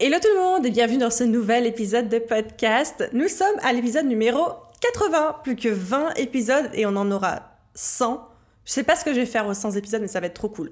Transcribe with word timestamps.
Hello 0.00 0.16
tout 0.22 0.28
le 0.32 0.40
monde 0.40 0.64
et 0.64 0.70
bienvenue 0.70 0.98
dans 0.98 1.10
ce 1.10 1.24
nouvel 1.24 1.66
épisode 1.66 2.08
de 2.08 2.20
podcast. 2.20 3.10
Nous 3.12 3.26
sommes 3.26 3.56
à 3.62 3.72
l'épisode 3.72 4.06
numéro 4.06 4.52
80, 4.80 5.38
plus 5.42 5.56
que 5.56 5.68
20 5.68 6.14
épisodes 6.14 6.70
et 6.72 6.86
on 6.86 6.94
en 6.94 7.10
aura 7.10 7.58
100. 7.74 8.24
Je 8.64 8.70
sais 8.70 8.84
pas 8.84 8.94
ce 8.94 9.04
que 9.04 9.12
je 9.12 9.18
vais 9.18 9.26
faire 9.26 9.48
aux 9.48 9.54
100 9.54 9.72
épisodes, 9.72 10.00
mais 10.00 10.06
ça 10.06 10.20
va 10.20 10.28
être 10.28 10.34
trop 10.34 10.50
cool. 10.50 10.70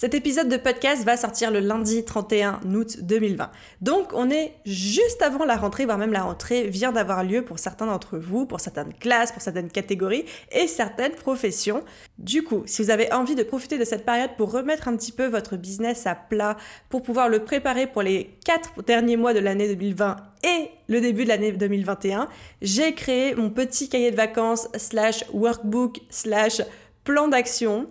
Cet 0.00 0.14
épisode 0.14 0.48
de 0.48 0.56
podcast 0.56 1.04
va 1.04 1.18
sortir 1.18 1.50
le 1.50 1.60
lundi 1.60 2.06
31 2.06 2.60
août 2.72 3.02
2020. 3.02 3.50
Donc 3.82 4.14
on 4.14 4.30
est 4.30 4.54
juste 4.64 5.20
avant 5.20 5.44
la 5.44 5.56
rentrée, 5.56 5.84
voire 5.84 5.98
même 5.98 6.14
la 6.14 6.22
rentrée 6.22 6.68
vient 6.68 6.90
d'avoir 6.90 7.22
lieu 7.22 7.44
pour 7.44 7.58
certains 7.58 7.84
d'entre 7.84 8.16
vous, 8.16 8.46
pour 8.46 8.60
certaines 8.60 8.94
classes, 8.94 9.30
pour 9.30 9.42
certaines 9.42 9.70
catégories 9.70 10.24
et 10.52 10.66
certaines 10.68 11.12
professions. 11.12 11.84
Du 12.16 12.42
coup, 12.42 12.62
si 12.64 12.82
vous 12.82 12.88
avez 12.88 13.12
envie 13.12 13.34
de 13.34 13.42
profiter 13.42 13.76
de 13.76 13.84
cette 13.84 14.06
période 14.06 14.30
pour 14.38 14.50
remettre 14.50 14.88
un 14.88 14.96
petit 14.96 15.12
peu 15.12 15.26
votre 15.26 15.58
business 15.58 16.06
à 16.06 16.14
plat, 16.14 16.56
pour 16.88 17.02
pouvoir 17.02 17.28
le 17.28 17.44
préparer 17.44 17.86
pour 17.86 18.00
les 18.00 18.38
4 18.46 18.82
derniers 18.84 19.18
mois 19.18 19.34
de 19.34 19.40
l'année 19.40 19.68
2020 19.68 20.16
et 20.44 20.70
le 20.88 21.02
début 21.02 21.24
de 21.24 21.28
l'année 21.28 21.52
2021, 21.52 22.26
j'ai 22.62 22.94
créé 22.94 23.34
mon 23.34 23.50
petit 23.50 23.90
cahier 23.90 24.12
de 24.12 24.16
vacances 24.16 24.66
slash 24.78 25.26
workbook 25.34 26.00
slash 26.08 26.62
plan 27.04 27.28
d'action 27.28 27.86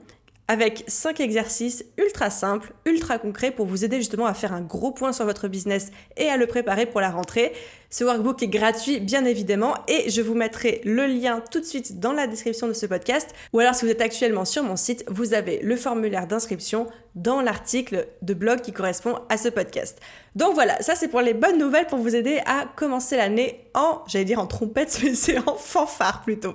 avec 0.49 0.83
5 0.87 1.19
exercices 1.19 1.85
ultra 1.99 2.31
simples, 2.31 2.73
ultra 2.87 3.19
concrets 3.19 3.51
pour 3.51 3.67
vous 3.67 3.85
aider 3.85 3.97
justement 3.97 4.25
à 4.25 4.33
faire 4.33 4.51
un 4.51 4.61
gros 4.61 4.91
point 4.91 5.13
sur 5.13 5.23
votre 5.25 5.47
business 5.47 5.91
et 6.17 6.27
à 6.27 6.37
le 6.37 6.47
préparer 6.47 6.87
pour 6.87 7.01
la 7.01 7.11
rentrée. 7.11 7.53
Ce 7.91 8.03
workbook 8.03 8.43
est 8.43 8.47
gratuit 8.47 8.99
bien 8.99 9.25
évidemment 9.25 9.73
et 9.87 10.11
je 10.11 10.21
vous 10.21 10.35
mettrai 10.35 10.79
le 10.83 11.07
lien 11.07 11.41
tout 11.51 11.59
de 11.59 11.65
suite 11.65 11.99
dans 11.99 12.13
la 12.13 12.27
description 12.27 12.67
de 12.67 12.73
ce 12.73 12.85
podcast 12.85 13.33
ou 13.51 13.59
alors 13.59 13.73
si 13.73 13.83
vous 13.83 13.89
êtes 13.89 14.01
actuellement 14.01 14.45
sur 14.45 14.61
mon 14.61 14.75
site, 14.75 15.03
vous 15.07 15.33
avez 15.33 15.57
le 15.63 15.75
formulaire 15.75 16.27
d'inscription 16.27 16.85
dans 17.15 17.41
l'article 17.41 18.07
de 18.21 18.35
blog 18.35 18.61
qui 18.61 18.73
correspond 18.73 19.17
à 19.29 19.37
ce 19.37 19.49
podcast. 19.49 19.99
Donc 20.35 20.53
voilà, 20.53 20.79
ça 20.83 20.93
c'est 20.93 21.07
pour 21.07 21.21
les 21.21 21.33
bonnes 21.33 21.57
nouvelles 21.57 21.87
pour 21.87 21.97
vous 21.97 22.15
aider 22.15 22.39
à 22.45 22.65
commencer 22.75 23.17
l'année 23.17 23.65
en, 23.73 24.03
j'allais 24.05 24.25
dire 24.25 24.39
en 24.39 24.45
trompette, 24.45 24.99
mais 25.03 25.15
c'est 25.15 25.39
en 25.39 25.55
fanfare 25.55 26.21
plutôt. 26.21 26.53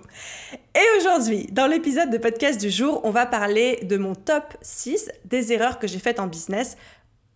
Et 0.77 0.99
aujourd'hui, 1.01 1.49
dans 1.51 1.67
l'épisode 1.67 2.11
de 2.11 2.19
podcast 2.19 2.61
du 2.61 2.71
jour, 2.71 3.01
on 3.03 3.11
va 3.11 3.27
parler 3.27 3.81
de 3.83 3.97
mon 3.97 4.15
top 4.15 4.55
6 4.63 5.11
des 5.25 5.53
erreurs 5.53 5.81
que 5.81 5.89
j'ai 5.89 5.99
faites 5.99 6.21
en 6.21 6.29
business 6.29 6.77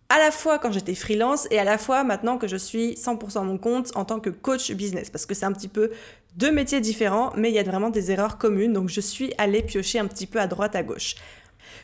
à 0.09 0.17
la 0.17 0.31
fois 0.31 0.57
quand 0.57 0.71
j'étais 0.71 0.95
freelance 0.95 1.47
et 1.51 1.59
à 1.59 1.63
la 1.63 1.77
fois 1.77 2.03
maintenant 2.03 2.37
que 2.37 2.47
je 2.47 2.57
suis 2.57 2.93
100% 2.93 3.37
à 3.37 3.43
mon 3.43 3.57
compte 3.57 3.95
en 3.95 4.05
tant 4.05 4.19
que 4.19 4.31
coach 4.31 4.71
business 4.71 5.09
parce 5.09 5.27
que 5.27 5.35
c'est 5.35 5.45
un 5.45 5.53
petit 5.53 5.67
peu 5.67 5.91
deux 6.35 6.51
métiers 6.51 6.81
différents 6.81 7.31
mais 7.35 7.49
il 7.49 7.55
y 7.55 7.59
a 7.59 7.63
vraiment 7.63 7.91
des 7.91 8.11
erreurs 8.11 8.39
communes 8.39 8.73
donc 8.73 8.89
je 8.89 9.01
suis 9.01 9.33
allée 9.37 9.61
piocher 9.61 9.99
un 9.99 10.07
petit 10.07 10.25
peu 10.25 10.39
à 10.39 10.47
droite 10.47 10.75
à 10.75 10.83
gauche. 10.83 11.15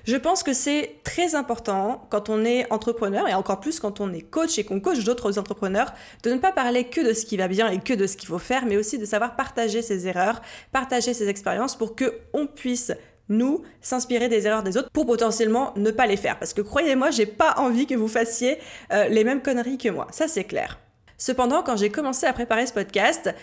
Je 0.05 0.15
pense 0.15 0.41
que 0.41 0.53
c'est 0.53 0.95
très 1.03 1.35
important 1.35 2.07
quand 2.09 2.29
on 2.29 2.43
est 2.45 2.71
entrepreneur 2.71 3.27
et 3.27 3.33
encore 3.33 3.59
plus 3.59 3.79
quand 3.79 3.99
on 3.99 4.13
est 4.13 4.21
coach 4.21 4.57
et 4.57 4.63
qu'on 4.63 4.79
coach 4.79 5.03
d'autres 5.03 5.37
entrepreneurs 5.37 5.93
de 6.23 6.31
ne 6.31 6.37
pas 6.37 6.51
parler 6.51 6.85
que 6.85 7.01
de 7.01 7.13
ce 7.13 7.25
qui 7.25 7.37
va 7.37 7.47
bien 7.47 7.69
et 7.69 7.79
que 7.79 7.93
de 7.93 8.07
ce 8.07 8.17
qu'il 8.17 8.27
faut 8.27 8.39
faire 8.39 8.65
mais 8.65 8.77
aussi 8.77 8.97
de 8.97 9.05
savoir 9.05 9.35
partager 9.35 9.83
ses 9.83 10.07
erreurs, 10.07 10.41
partager 10.71 11.13
ses 11.13 11.29
expériences 11.29 11.75
pour 11.75 11.95
que 11.95 12.13
on 12.33 12.47
puisse 12.47 12.91
nous, 13.29 13.63
s'inspirer 13.81 14.29
des 14.29 14.47
erreurs 14.47 14.63
des 14.63 14.77
autres 14.77 14.89
pour 14.91 15.05
potentiellement 15.05 15.73
ne 15.75 15.91
pas 15.91 16.05
les 16.05 16.17
faire. 16.17 16.37
Parce 16.39 16.53
que 16.53 16.61
croyez-moi, 16.61 17.11
j'ai 17.11 17.25
pas 17.25 17.55
envie 17.57 17.87
que 17.87 17.95
vous 17.95 18.07
fassiez 18.07 18.57
euh, 18.91 19.07
les 19.07 19.23
mêmes 19.23 19.41
conneries 19.41 19.77
que 19.77 19.89
moi. 19.89 20.07
Ça, 20.11 20.27
c'est 20.27 20.43
clair. 20.43 20.79
Cependant, 21.17 21.63
quand 21.63 21.77
j'ai 21.77 21.89
commencé 21.89 22.25
à 22.25 22.33
préparer 22.33 22.65
ce 22.65 22.73
podcast, 22.73 23.33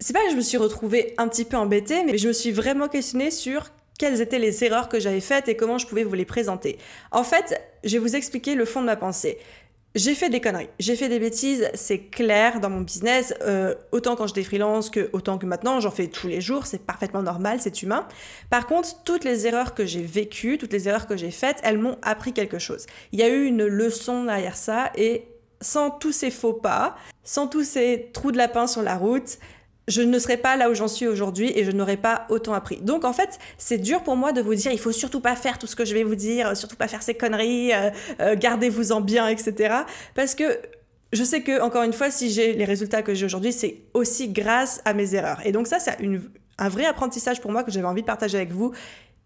c'est 0.00 0.12
pas 0.12 0.24
que 0.24 0.30
je 0.30 0.36
me 0.36 0.40
suis 0.40 0.56
retrouvée 0.56 1.14
un 1.18 1.28
petit 1.28 1.44
peu 1.44 1.56
embêtée, 1.56 2.02
mais 2.04 2.18
je 2.18 2.28
me 2.28 2.32
suis 2.32 2.50
vraiment 2.50 2.88
questionnée 2.88 3.30
sur 3.30 3.70
quelles 3.98 4.20
étaient 4.20 4.38
les 4.38 4.64
erreurs 4.64 4.88
que 4.88 4.98
j'avais 4.98 5.20
faites 5.20 5.48
et 5.48 5.56
comment 5.56 5.78
je 5.78 5.86
pouvais 5.86 6.04
vous 6.04 6.14
les 6.14 6.24
présenter. 6.24 6.78
En 7.12 7.22
fait, 7.22 7.60
je 7.84 7.92
vais 7.92 7.98
vous 7.98 8.16
expliquer 8.16 8.54
le 8.54 8.64
fond 8.64 8.80
de 8.80 8.86
ma 8.86 8.96
pensée. 8.96 9.38
J'ai 9.96 10.16
fait 10.16 10.28
des 10.28 10.40
conneries, 10.40 10.70
j'ai 10.80 10.96
fait 10.96 11.08
des 11.08 11.20
bêtises, 11.20 11.70
c'est 11.74 12.00
clair 12.00 12.58
dans 12.58 12.68
mon 12.68 12.80
business, 12.80 13.32
euh, 13.42 13.76
autant 13.92 14.16
quand 14.16 14.26
j'étais 14.26 14.42
freelance 14.42 14.90
que 14.90 15.08
autant 15.12 15.38
que 15.38 15.46
maintenant, 15.46 15.78
j'en 15.78 15.92
fais 15.92 16.08
tous 16.08 16.26
les 16.26 16.40
jours, 16.40 16.66
c'est 16.66 16.84
parfaitement 16.84 17.22
normal, 17.22 17.58
c'est 17.60 17.80
humain. 17.80 18.04
Par 18.50 18.66
contre, 18.66 19.04
toutes 19.04 19.22
les 19.22 19.46
erreurs 19.46 19.72
que 19.72 19.86
j'ai 19.86 20.02
vécues, 20.02 20.58
toutes 20.58 20.72
les 20.72 20.88
erreurs 20.88 21.06
que 21.06 21.16
j'ai 21.16 21.30
faites, 21.30 21.60
elles 21.62 21.78
m'ont 21.78 21.96
appris 22.02 22.32
quelque 22.32 22.58
chose. 22.58 22.86
Il 23.12 23.20
y 23.20 23.22
a 23.22 23.28
eu 23.28 23.44
une 23.44 23.64
leçon 23.64 24.24
derrière 24.24 24.56
ça 24.56 24.90
et 24.96 25.28
sans 25.60 25.90
tous 25.90 26.10
ces 26.10 26.32
faux 26.32 26.54
pas, 26.54 26.96
sans 27.22 27.46
tous 27.46 27.62
ces 27.62 28.10
trous 28.12 28.32
de 28.32 28.36
lapin 28.36 28.66
sur 28.66 28.82
la 28.82 28.96
route, 28.96 29.38
je 29.88 30.02
ne 30.02 30.18
serais 30.18 30.36
pas 30.36 30.56
là 30.56 30.70
où 30.70 30.74
j'en 30.74 30.88
suis 30.88 31.06
aujourd'hui 31.06 31.52
et 31.54 31.64
je 31.64 31.70
n'aurais 31.70 31.96
pas 31.96 32.26
autant 32.30 32.54
appris. 32.54 32.78
Donc 32.78 33.04
en 33.04 33.12
fait, 33.12 33.38
c'est 33.58 33.78
dur 33.78 34.02
pour 34.02 34.16
moi 34.16 34.32
de 34.32 34.40
vous 34.40 34.54
dire, 34.54 34.72
il 34.72 34.78
faut 34.78 34.92
surtout 34.92 35.20
pas 35.20 35.36
faire 35.36 35.58
tout 35.58 35.66
ce 35.66 35.76
que 35.76 35.84
je 35.84 35.94
vais 35.94 36.04
vous 36.04 36.14
dire, 36.14 36.56
surtout 36.56 36.76
pas 36.76 36.88
faire 36.88 37.02
ces 37.02 37.14
conneries, 37.14 37.72
euh, 37.72 37.90
euh, 38.20 38.36
gardez-vous-en 38.36 39.00
bien, 39.00 39.28
etc. 39.28 39.74
Parce 40.14 40.34
que 40.34 40.58
je 41.12 41.22
sais 41.22 41.42
que, 41.42 41.60
encore 41.60 41.82
une 41.82 41.92
fois, 41.92 42.10
si 42.10 42.30
j'ai 42.30 42.54
les 42.54 42.64
résultats 42.64 43.02
que 43.02 43.14
j'ai 43.14 43.26
aujourd'hui, 43.26 43.52
c'est 43.52 43.82
aussi 43.92 44.28
grâce 44.28 44.80
à 44.84 44.94
mes 44.94 45.14
erreurs. 45.14 45.40
Et 45.44 45.52
donc 45.52 45.66
ça, 45.68 45.78
c'est 45.78 45.96
un 46.58 46.68
vrai 46.68 46.86
apprentissage 46.86 47.40
pour 47.40 47.52
moi 47.52 47.62
que 47.62 47.70
j'avais 47.70 47.86
envie 47.86 48.02
de 48.02 48.06
partager 48.06 48.36
avec 48.36 48.50
vous. 48.50 48.72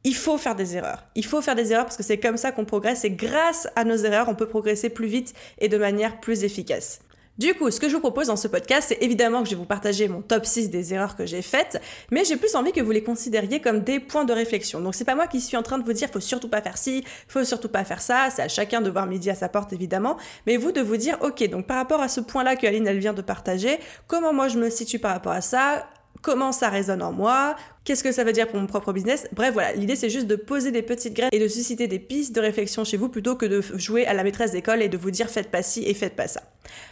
Il 0.04 0.14
faut 0.14 0.38
faire 0.38 0.54
des 0.54 0.76
erreurs. 0.76 1.04
Il 1.14 1.24
faut 1.24 1.40
faire 1.40 1.54
des 1.54 1.72
erreurs 1.72 1.84
parce 1.84 1.96
que 1.96 2.02
c'est 2.02 2.18
comme 2.18 2.36
ça 2.36 2.52
qu'on 2.52 2.64
progresse 2.64 3.04
et 3.04 3.10
grâce 3.10 3.68
à 3.74 3.84
nos 3.84 3.96
erreurs, 3.96 4.28
on 4.28 4.34
peut 4.34 4.46
progresser 4.46 4.90
plus 4.90 5.08
vite 5.08 5.34
et 5.58 5.68
de 5.68 5.76
manière 5.76 6.20
plus 6.20 6.44
efficace. 6.44 7.00
Du 7.38 7.54
coup, 7.54 7.70
ce 7.70 7.78
que 7.78 7.88
je 7.88 7.94
vous 7.94 8.00
propose 8.00 8.26
dans 8.26 8.36
ce 8.36 8.48
podcast, 8.48 8.88
c'est 8.88 9.00
évidemment 9.00 9.44
que 9.44 9.48
je 9.48 9.54
vais 9.54 9.60
vous 9.60 9.64
partager 9.64 10.08
mon 10.08 10.22
top 10.22 10.44
6 10.44 10.70
des 10.70 10.92
erreurs 10.92 11.14
que 11.14 11.24
j'ai 11.24 11.40
faites, 11.40 11.80
mais 12.10 12.24
j'ai 12.24 12.36
plus 12.36 12.56
envie 12.56 12.72
que 12.72 12.80
vous 12.80 12.90
les 12.90 13.04
considériez 13.04 13.60
comme 13.60 13.80
des 13.80 14.00
points 14.00 14.24
de 14.24 14.32
réflexion. 14.32 14.80
Donc 14.80 14.96
c'est 14.96 15.04
pas 15.04 15.14
moi 15.14 15.28
qui 15.28 15.40
suis 15.40 15.56
en 15.56 15.62
train 15.62 15.78
de 15.78 15.84
vous 15.84 15.92
dire 15.92 16.08
faut 16.12 16.18
surtout 16.18 16.48
pas 16.48 16.60
faire 16.60 16.76
ci, 16.76 17.04
faut 17.28 17.44
surtout 17.44 17.68
pas 17.68 17.84
faire 17.84 18.00
ça, 18.00 18.28
c'est 18.34 18.42
à 18.42 18.48
chacun 18.48 18.80
de 18.80 18.90
voir 18.90 19.06
midi 19.06 19.30
à 19.30 19.36
sa 19.36 19.48
porte 19.48 19.72
évidemment, 19.72 20.16
mais 20.48 20.56
vous 20.56 20.72
de 20.72 20.80
vous 20.80 20.96
dire 20.96 21.16
OK, 21.20 21.48
donc 21.48 21.68
par 21.68 21.76
rapport 21.76 22.00
à 22.00 22.08
ce 22.08 22.20
point-là 22.20 22.56
que 22.56 22.66
Aline 22.66 22.88
elle 22.88 22.98
vient 22.98 23.14
de 23.14 23.22
partager, 23.22 23.78
comment 24.08 24.32
moi 24.32 24.48
je 24.48 24.58
me 24.58 24.68
situe 24.68 24.98
par 24.98 25.12
rapport 25.12 25.30
à 25.30 25.40
ça? 25.40 25.86
Comment 26.22 26.52
ça 26.52 26.68
résonne 26.68 27.02
en 27.02 27.12
moi, 27.12 27.56
qu'est-ce 27.84 28.04
que 28.04 28.12
ça 28.12 28.24
veut 28.24 28.32
dire 28.32 28.48
pour 28.48 28.60
mon 28.60 28.66
propre 28.66 28.92
business. 28.92 29.28
Bref, 29.32 29.52
voilà, 29.52 29.72
l'idée 29.72 29.96
c'est 29.96 30.10
juste 30.10 30.26
de 30.26 30.36
poser 30.36 30.70
des 30.70 30.82
petites 30.82 31.14
graines 31.14 31.30
et 31.32 31.38
de 31.38 31.48
susciter 31.48 31.86
des 31.86 31.98
pistes 31.98 32.34
de 32.34 32.40
réflexion 32.40 32.84
chez 32.84 32.96
vous 32.96 33.08
plutôt 33.08 33.36
que 33.36 33.46
de 33.46 33.60
jouer 33.76 34.06
à 34.06 34.14
la 34.14 34.24
maîtresse 34.24 34.52
d'école 34.52 34.82
et 34.82 34.88
de 34.88 34.96
vous 34.96 35.10
dire 35.10 35.28
faites 35.28 35.50
pas 35.50 35.62
ci 35.62 35.84
et 35.84 35.94
faites 35.94 36.16
pas 36.16 36.28
ça. 36.28 36.42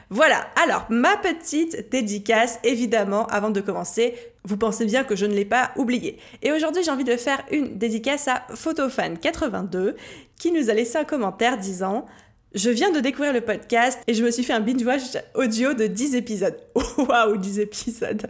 Voilà, 0.08 0.46
alors 0.62 0.86
ma 0.88 1.16
petite 1.16 1.90
dédicace, 1.90 2.58
évidemment, 2.64 3.26
avant 3.26 3.50
de 3.50 3.60
commencer, 3.60 4.14
vous 4.44 4.56
pensez 4.56 4.84
bien 4.84 5.04
que 5.04 5.16
je 5.16 5.26
ne 5.26 5.34
l'ai 5.34 5.44
pas 5.44 5.72
oublié. 5.76 6.18
Et 6.42 6.52
aujourd'hui 6.52 6.82
j'ai 6.82 6.90
envie 6.90 7.04
de 7.04 7.16
faire 7.16 7.42
une 7.50 7.76
dédicace 7.76 8.28
à 8.28 8.46
Photofan82 8.52 9.94
qui 10.38 10.52
nous 10.52 10.70
a 10.70 10.74
laissé 10.74 10.98
un 10.98 11.04
commentaire 11.04 11.58
disant 11.58 12.06
je 12.56 12.70
viens 12.70 12.90
de 12.90 13.00
découvrir 13.00 13.34
le 13.34 13.42
podcast 13.42 14.00
et 14.06 14.14
je 14.14 14.24
me 14.24 14.30
suis 14.30 14.42
fait 14.42 14.54
un 14.54 14.60
binge-watch 14.60 15.02
audio 15.34 15.74
de 15.74 15.86
10 15.86 16.14
épisodes. 16.14 16.56
Waouh, 16.96 17.36
10 17.36 17.60
épisodes. 17.60 18.26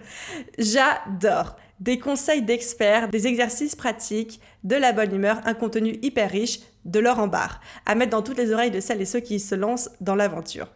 J'adore. 0.59 1.57
Des 1.79 1.99
conseils 1.99 2.43
d'experts, 2.43 3.09
des 3.09 3.27
exercices 3.29 3.77
pratiques, 3.77 4.41
de 4.65 4.75
la 4.75 4.93
bonne 4.93 5.15
humeur, 5.15 5.41
un 5.45 5.55
contenu 5.55 5.99
hyper 6.03 6.31
riche, 6.31 6.61
de 6.85 6.99
l'or 6.99 7.21
en 7.21 7.29
barre, 7.29 7.61
à 7.85 7.95
mettre 7.95 8.11
dans 8.11 8.23
toutes 8.23 8.39
les 8.39 8.53
oreilles 8.53 8.71
de 8.71 8.81
celles 8.81 9.01
et 9.01 9.07
ceux 9.07 9.21
qui 9.21 9.39
se 9.39 9.55
lancent 9.55 9.91
dans 10.01 10.15
l'aventure. 10.17 10.69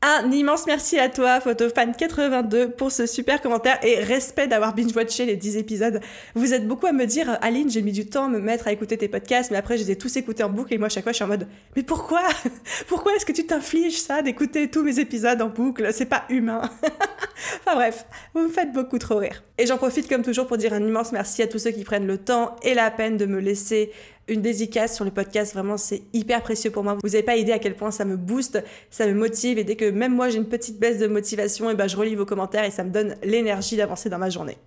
Un 0.00 0.30
immense 0.30 0.66
merci 0.66 0.96
à 0.96 1.08
toi, 1.08 1.40
Photofan82, 1.40 2.70
pour 2.70 2.92
ce 2.92 3.04
super 3.04 3.42
commentaire 3.42 3.80
et 3.84 3.98
respect 3.98 4.46
d'avoir 4.46 4.72
binge-watché 4.72 5.26
les 5.26 5.34
10 5.34 5.56
épisodes. 5.56 6.00
Vous 6.36 6.54
êtes 6.54 6.68
beaucoup 6.68 6.86
à 6.86 6.92
me 6.92 7.04
dire, 7.04 7.36
Aline, 7.42 7.68
j'ai 7.68 7.82
mis 7.82 7.90
du 7.90 8.06
temps 8.06 8.26
à 8.26 8.28
me 8.28 8.38
mettre 8.38 8.68
à 8.68 8.72
écouter 8.72 8.96
tes 8.96 9.08
podcasts, 9.08 9.50
mais 9.50 9.56
après, 9.56 9.76
je 9.76 9.82
les 9.82 9.90
ai 9.90 9.98
tous 9.98 10.16
écoutés 10.16 10.44
en 10.44 10.50
boucle 10.50 10.72
et 10.72 10.78
moi, 10.78 10.86
à 10.86 10.88
chaque 10.88 11.02
fois, 11.02 11.10
je 11.10 11.16
suis 11.16 11.24
en 11.24 11.28
mode, 11.28 11.48
mais 11.74 11.82
pourquoi? 11.82 12.22
Pourquoi 12.86 13.16
est-ce 13.16 13.26
que 13.26 13.32
tu 13.32 13.44
t'infliges 13.44 14.00
ça 14.00 14.22
d'écouter 14.22 14.70
tous 14.70 14.84
mes 14.84 15.00
épisodes 15.00 15.42
en 15.42 15.48
boucle? 15.48 15.92
C'est 15.92 16.06
pas 16.06 16.24
humain. 16.28 16.62
enfin 17.66 17.74
bref, 17.74 18.06
vous 18.34 18.42
me 18.42 18.48
faites 18.48 18.72
beaucoup 18.72 18.98
trop 18.98 19.16
rire. 19.16 19.42
Et 19.58 19.66
j'en 19.66 19.78
profite 19.78 20.08
comme 20.08 20.22
toujours 20.22 20.46
pour 20.46 20.58
dire 20.58 20.72
un 20.74 20.84
immense 20.84 21.10
merci 21.10 21.42
à 21.42 21.48
tous 21.48 21.58
ceux 21.58 21.72
qui 21.72 21.82
prennent 21.82 22.06
le 22.06 22.18
temps 22.18 22.54
et 22.62 22.74
la 22.74 22.92
peine 22.92 23.16
de 23.16 23.26
me 23.26 23.40
laisser 23.40 23.90
une 24.28 24.42
dédicace 24.42 24.94
sur 24.94 25.04
le 25.04 25.10
podcast. 25.10 25.54
Vraiment, 25.54 25.76
c'est 25.76 26.02
hyper 26.12 26.42
précieux 26.42 26.70
pour 26.70 26.84
moi. 26.84 26.96
Vous 27.02 27.10
n'avez 27.10 27.22
pas 27.22 27.36
idée 27.36 27.52
à 27.52 27.58
quel 27.58 27.74
point 27.74 27.90
ça 27.90 28.04
me 28.04 28.16
booste, 28.16 28.62
ça 28.90 29.06
me 29.06 29.14
motive. 29.14 29.58
Et 29.58 29.64
dès 29.64 29.76
que 29.76 29.90
même 29.90 30.14
moi 30.14 30.28
j'ai 30.28 30.38
une 30.38 30.48
petite 30.48 30.78
baisse 30.78 30.98
de 30.98 31.06
motivation, 31.06 31.70
et 31.70 31.74
ben 31.74 31.88
je 31.88 31.96
relis 31.96 32.14
vos 32.14 32.26
commentaires 32.26 32.64
et 32.64 32.70
ça 32.70 32.84
me 32.84 32.90
donne 32.90 33.16
l'énergie 33.22 33.76
d'avancer 33.76 34.08
dans 34.08 34.18
ma 34.18 34.30
journée. 34.30 34.58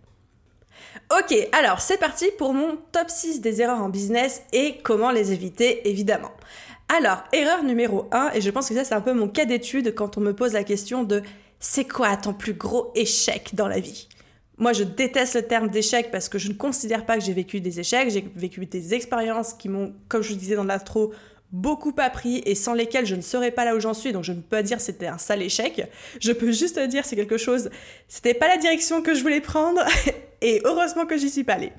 Ok, 1.17 1.35
alors 1.51 1.81
c'est 1.81 1.97
parti 1.97 2.25
pour 2.37 2.53
mon 2.53 2.77
top 2.91 3.09
6 3.09 3.41
des 3.41 3.61
erreurs 3.61 3.81
en 3.81 3.89
business 3.89 4.43
et 4.53 4.77
comment 4.83 5.11
les 5.11 5.31
éviter 5.31 5.89
évidemment. 5.89 6.31
Alors, 6.97 7.23
erreur 7.31 7.63
numéro 7.63 8.07
1, 8.11 8.31
et 8.33 8.41
je 8.41 8.49
pense 8.49 8.67
que 8.67 8.75
ça 8.75 8.83
c'est 8.83 8.93
un 8.93 9.01
peu 9.01 9.13
mon 9.13 9.27
cas 9.27 9.45
d'étude 9.45 9.93
quand 9.95 10.17
on 10.17 10.21
me 10.21 10.33
pose 10.33 10.53
la 10.53 10.63
question 10.63 11.03
de 11.03 11.21
c'est 11.59 11.85
quoi 11.85 12.17
ton 12.17 12.33
plus 12.33 12.53
gros 12.53 12.91
échec 12.95 13.51
dans 13.53 13.67
la 13.67 13.79
vie? 13.79 14.07
Moi, 14.61 14.73
je 14.73 14.83
déteste 14.83 15.33
le 15.33 15.41
terme 15.41 15.69
d'échec 15.69 16.11
parce 16.11 16.29
que 16.29 16.37
je 16.37 16.47
ne 16.47 16.53
considère 16.53 17.07
pas 17.07 17.17
que 17.17 17.23
j'ai 17.23 17.33
vécu 17.33 17.61
des 17.61 17.79
échecs. 17.79 18.11
J'ai 18.11 18.23
vécu 18.35 18.63
des 18.67 18.93
expériences 18.93 19.53
qui 19.53 19.69
m'ont, 19.69 19.95
comme 20.07 20.21
je 20.21 20.35
disais 20.35 20.55
dans 20.55 20.63
l'intro, 20.63 21.11
beaucoup 21.51 21.93
appris 21.97 22.43
et 22.45 22.53
sans 22.53 22.75
lesquelles 22.75 23.07
je 23.07 23.15
ne 23.15 23.21
serais 23.21 23.49
pas 23.49 23.65
là 23.65 23.75
où 23.75 23.79
j'en 23.79 23.95
suis. 23.95 24.13
Donc 24.13 24.23
je 24.23 24.33
ne 24.33 24.37
peux 24.37 24.57
pas 24.57 24.61
dire 24.61 24.79
c'était 24.79 25.07
un 25.07 25.17
sale 25.17 25.41
échec. 25.41 25.89
Je 26.19 26.31
peux 26.31 26.51
juste 26.51 26.79
dire 26.79 27.05
c'est 27.05 27.15
quelque 27.15 27.37
chose, 27.37 27.71
c'était 28.07 28.35
pas 28.35 28.47
la 28.47 28.57
direction 28.57 29.01
que 29.01 29.15
je 29.15 29.23
voulais 29.23 29.41
prendre 29.41 29.81
et 30.41 30.61
heureusement 30.63 31.07
que 31.07 31.17
j'y 31.17 31.31
suis 31.31 31.43
pas 31.43 31.53
allée. 31.53 31.73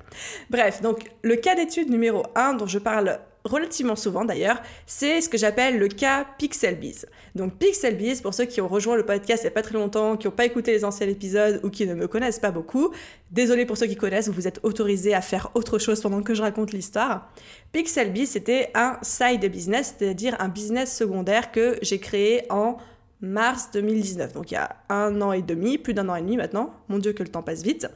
Bref, 0.49 0.81
donc 0.81 1.09
le 1.21 1.37
cas 1.37 1.55
d'étude 1.55 1.89
numéro 1.89 2.23
1 2.35 2.55
dont 2.55 2.67
je 2.67 2.79
parle 2.79 3.17
relativement 3.43 3.95
souvent 3.95 4.25
d'ailleurs, 4.25 4.61
c'est 4.85 5.21
ce 5.21 5.29
que 5.29 5.37
j'appelle 5.37 5.77
le 5.77 5.87
cas 5.87 6.25
PixelBiz. 6.37 7.07
Donc 7.35 7.57
PixelBiz, 7.57 8.21
pour 8.21 8.33
ceux 8.33 8.45
qui 8.45 8.61
ont 8.61 8.67
rejoint 8.67 8.95
le 8.95 9.05
podcast 9.05 9.43
il 9.43 9.47
n'y 9.47 9.51
a 9.51 9.51
pas 9.51 9.61
très 9.61 9.73
longtemps, 9.73 10.17
qui 10.17 10.27
n'ont 10.27 10.33
pas 10.33 10.45
écouté 10.45 10.71
les 10.71 10.85
anciens 10.85 11.07
épisodes 11.07 11.59
ou 11.63 11.69
qui 11.69 11.85
ne 11.85 11.93
me 11.93 12.07
connaissent 12.07 12.39
pas 12.39 12.51
beaucoup, 12.51 12.93
désolé 13.31 13.65
pour 13.65 13.77
ceux 13.77 13.87
qui 13.87 13.95
connaissent, 13.95 14.29
vous 14.29 14.47
êtes 14.47 14.59
autorisés 14.63 15.13
à 15.13 15.21
faire 15.21 15.51
autre 15.55 15.77
chose 15.77 16.01
pendant 16.01 16.21
que 16.21 16.33
je 16.33 16.41
raconte 16.41 16.71
l'histoire. 16.71 17.31
PixelBiz, 17.71 18.29
c'était 18.29 18.71
un 18.75 18.97
side 19.01 19.45
business, 19.51 19.95
c'est-à-dire 19.97 20.35
un 20.39 20.49
business 20.49 20.95
secondaire 20.95 21.51
que 21.51 21.77
j'ai 21.81 21.99
créé 21.99 22.43
en 22.49 22.77
mars 23.23 23.69
2019, 23.73 24.33
donc 24.33 24.51
il 24.51 24.55
y 24.55 24.57
a 24.57 24.75
un 24.89 25.21
an 25.21 25.31
et 25.31 25.41
demi, 25.41 25.77
plus 25.77 25.93
d'un 25.93 26.09
an 26.09 26.15
et 26.15 26.21
demi 26.21 26.35
maintenant, 26.35 26.73
mon 26.89 26.99
dieu 26.99 27.13
que 27.13 27.23
le 27.23 27.29
temps 27.29 27.41
passe 27.41 27.63
vite. 27.63 27.87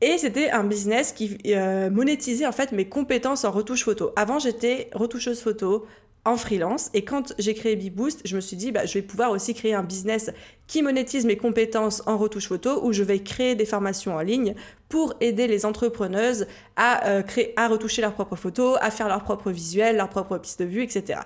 Et 0.00 0.16
c'était 0.18 0.50
un 0.50 0.64
business 0.64 1.12
qui 1.12 1.38
euh, 1.46 1.90
monétisait 1.90 2.46
en 2.46 2.52
fait 2.52 2.72
mes 2.72 2.88
compétences 2.88 3.44
en 3.44 3.50
retouche 3.50 3.84
photo. 3.84 4.12
Avant, 4.14 4.38
j'étais 4.38 4.90
retoucheuse 4.94 5.40
photo 5.40 5.86
en 6.24 6.36
freelance 6.36 6.90
et 6.94 7.04
quand 7.04 7.32
j'ai 7.38 7.54
créé 7.54 7.74
BeBoost, 7.74 8.20
je 8.24 8.36
me 8.36 8.40
suis 8.40 8.56
dit 8.56 8.70
bah, 8.70 8.84
je 8.84 8.94
vais 8.94 9.02
pouvoir 9.02 9.30
aussi 9.30 9.54
créer 9.54 9.74
un 9.74 9.82
business 9.82 10.30
qui 10.66 10.82
monétise 10.82 11.24
mes 11.24 11.36
compétences 11.36 12.02
en 12.06 12.18
retouche 12.18 12.48
photo 12.48 12.84
où 12.84 12.92
je 12.92 13.02
vais 13.02 13.20
créer 13.20 13.54
des 13.54 13.64
formations 13.64 14.14
en 14.14 14.20
ligne 14.20 14.54
pour 14.88 15.14
aider 15.20 15.46
les 15.46 15.64
entrepreneuses 15.64 16.46
à 16.76 17.08
euh, 17.08 17.22
créer 17.22 17.54
à 17.56 17.68
retoucher 17.68 18.02
leurs 18.02 18.12
propres 18.12 18.36
photos, 18.36 18.76
à 18.80 18.90
faire 18.90 19.08
leurs 19.08 19.24
propres 19.24 19.50
visuels, 19.50 19.96
leurs 19.96 20.10
propres 20.10 20.38
pistes 20.38 20.60
de 20.60 20.66
vue, 20.66 20.82
etc. 20.82 21.20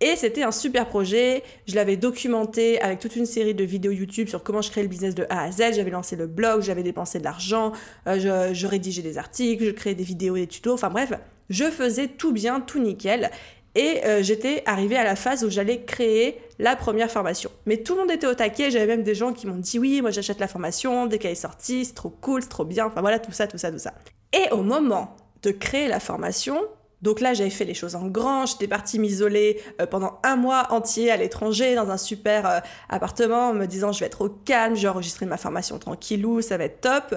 Et 0.00 0.14
c'était 0.14 0.44
un 0.44 0.52
super 0.52 0.86
projet. 0.86 1.42
Je 1.66 1.74
l'avais 1.74 1.96
documenté 1.96 2.80
avec 2.80 3.00
toute 3.00 3.16
une 3.16 3.26
série 3.26 3.54
de 3.54 3.64
vidéos 3.64 3.90
YouTube 3.90 4.28
sur 4.28 4.42
comment 4.44 4.62
je 4.62 4.70
crée 4.70 4.82
le 4.82 4.88
business 4.88 5.14
de 5.14 5.26
A 5.28 5.42
à 5.44 5.50
Z. 5.50 5.74
J'avais 5.74 5.90
lancé 5.90 6.14
le 6.14 6.26
blog, 6.26 6.62
j'avais 6.62 6.84
dépensé 6.84 7.18
de 7.18 7.24
l'argent, 7.24 7.72
euh, 8.06 8.54
je, 8.54 8.66
rédigeais 8.66 9.02
des 9.02 9.18
articles, 9.18 9.64
je 9.64 9.70
créais 9.70 9.94
des 9.94 10.04
vidéos 10.04 10.36
et 10.36 10.40
des 10.42 10.46
tutos. 10.46 10.72
Enfin 10.72 10.88
bref, 10.88 11.12
je 11.50 11.64
faisais 11.64 12.06
tout 12.06 12.32
bien, 12.32 12.60
tout 12.60 12.78
nickel. 12.78 13.30
Et 13.74 14.04
euh, 14.04 14.22
j'étais 14.22 14.62
arrivée 14.66 14.96
à 14.96 15.04
la 15.04 15.16
phase 15.16 15.44
où 15.44 15.50
j'allais 15.50 15.82
créer 15.82 16.38
la 16.58 16.76
première 16.76 17.10
formation. 17.10 17.50
Mais 17.66 17.78
tout 17.78 17.94
le 17.94 18.00
monde 18.00 18.10
était 18.10 18.26
au 18.26 18.34
taquet. 18.34 18.70
J'avais 18.70 18.86
même 18.86 19.02
des 19.02 19.14
gens 19.14 19.32
qui 19.32 19.46
m'ont 19.46 19.56
dit 19.56 19.80
oui, 19.80 20.00
moi 20.00 20.10
j'achète 20.10 20.38
la 20.38 20.48
formation 20.48 21.06
dès 21.06 21.18
qu'elle 21.18 21.32
est 21.32 21.36
sortie, 21.36 21.84
c'est 21.84 21.94
trop 21.94 22.10
cool, 22.10 22.42
c'est 22.42 22.48
trop 22.48 22.64
bien. 22.64 22.86
Enfin 22.86 23.00
voilà, 23.00 23.18
tout 23.18 23.32
ça, 23.32 23.48
tout 23.48 23.58
ça, 23.58 23.72
tout 23.72 23.78
ça. 23.78 23.94
Et 24.32 24.52
au 24.52 24.62
moment 24.62 25.16
de 25.42 25.50
créer 25.50 25.88
la 25.88 26.00
formation, 26.00 26.60
donc 27.02 27.20
là, 27.20 27.34
j'avais 27.34 27.50
fait 27.50 27.64
les 27.64 27.74
choses 27.74 27.94
en 27.94 28.06
grand. 28.08 28.46
J'étais 28.46 28.66
partie 28.66 28.98
m'isoler 28.98 29.60
euh, 29.80 29.86
pendant 29.86 30.18
un 30.24 30.36
mois 30.36 30.72
entier 30.72 31.10
à 31.10 31.16
l'étranger, 31.16 31.74
dans 31.74 31.90
un 31.90 31.96
super 31.96 32.46
euh, 32.46 32.60
appartement, 32.88 33.50
en 33.50 33.54
me 33.54 33.66
disant 33.66 33.92
je 33.92 34.00
vais 34.00 34.06
être 34.06 34.22
au 34.22 34.28
calme, 34.28 34.74
je 34.74 34.82
vais 34.82 34.88
enregistrer 34.88 35.26
ma 35.26 35.36
formation 35.36 35.78
tranquillou, 35.78 36.42
ça 36.42 36.56
va 36.56 36.64
être 36.64 36.80
top. 36.80 37.14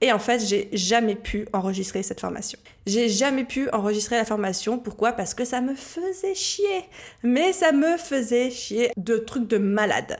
Et 0.00 0.12
en 0.12 0.18
fait, 0.18 0.44
j'ai 0.44 0.68
jamais 0.72 1.14
pu 1.14 1.46
enregistrer 1.52 2.02
cette 2.02 2.20
formation. 2.20 2.58
J'ai 2.86 3.08
jamais 3.08 3.44
pu 3.44 3.70
enregistrer 3.70 4.16
la 4.16 4.24
formation. 4.24 4.78
Pourquoi? 4.78 5.12
Parce 5.12 5.34
que 5.34 5.44
ça 5.44 5.60
me 5.60 5.74
faisait 5.74 6.34
chier. 6.34 6.84
Mais 7.22 7.52
ça 7.52 7.72
me 7.72 7.96
faisait 7.96 8.50
chier 8.50 8.90
de 8.96 9.16
trucs 9.16 9.46
de 9.48 9.56
malade 9.56 10.18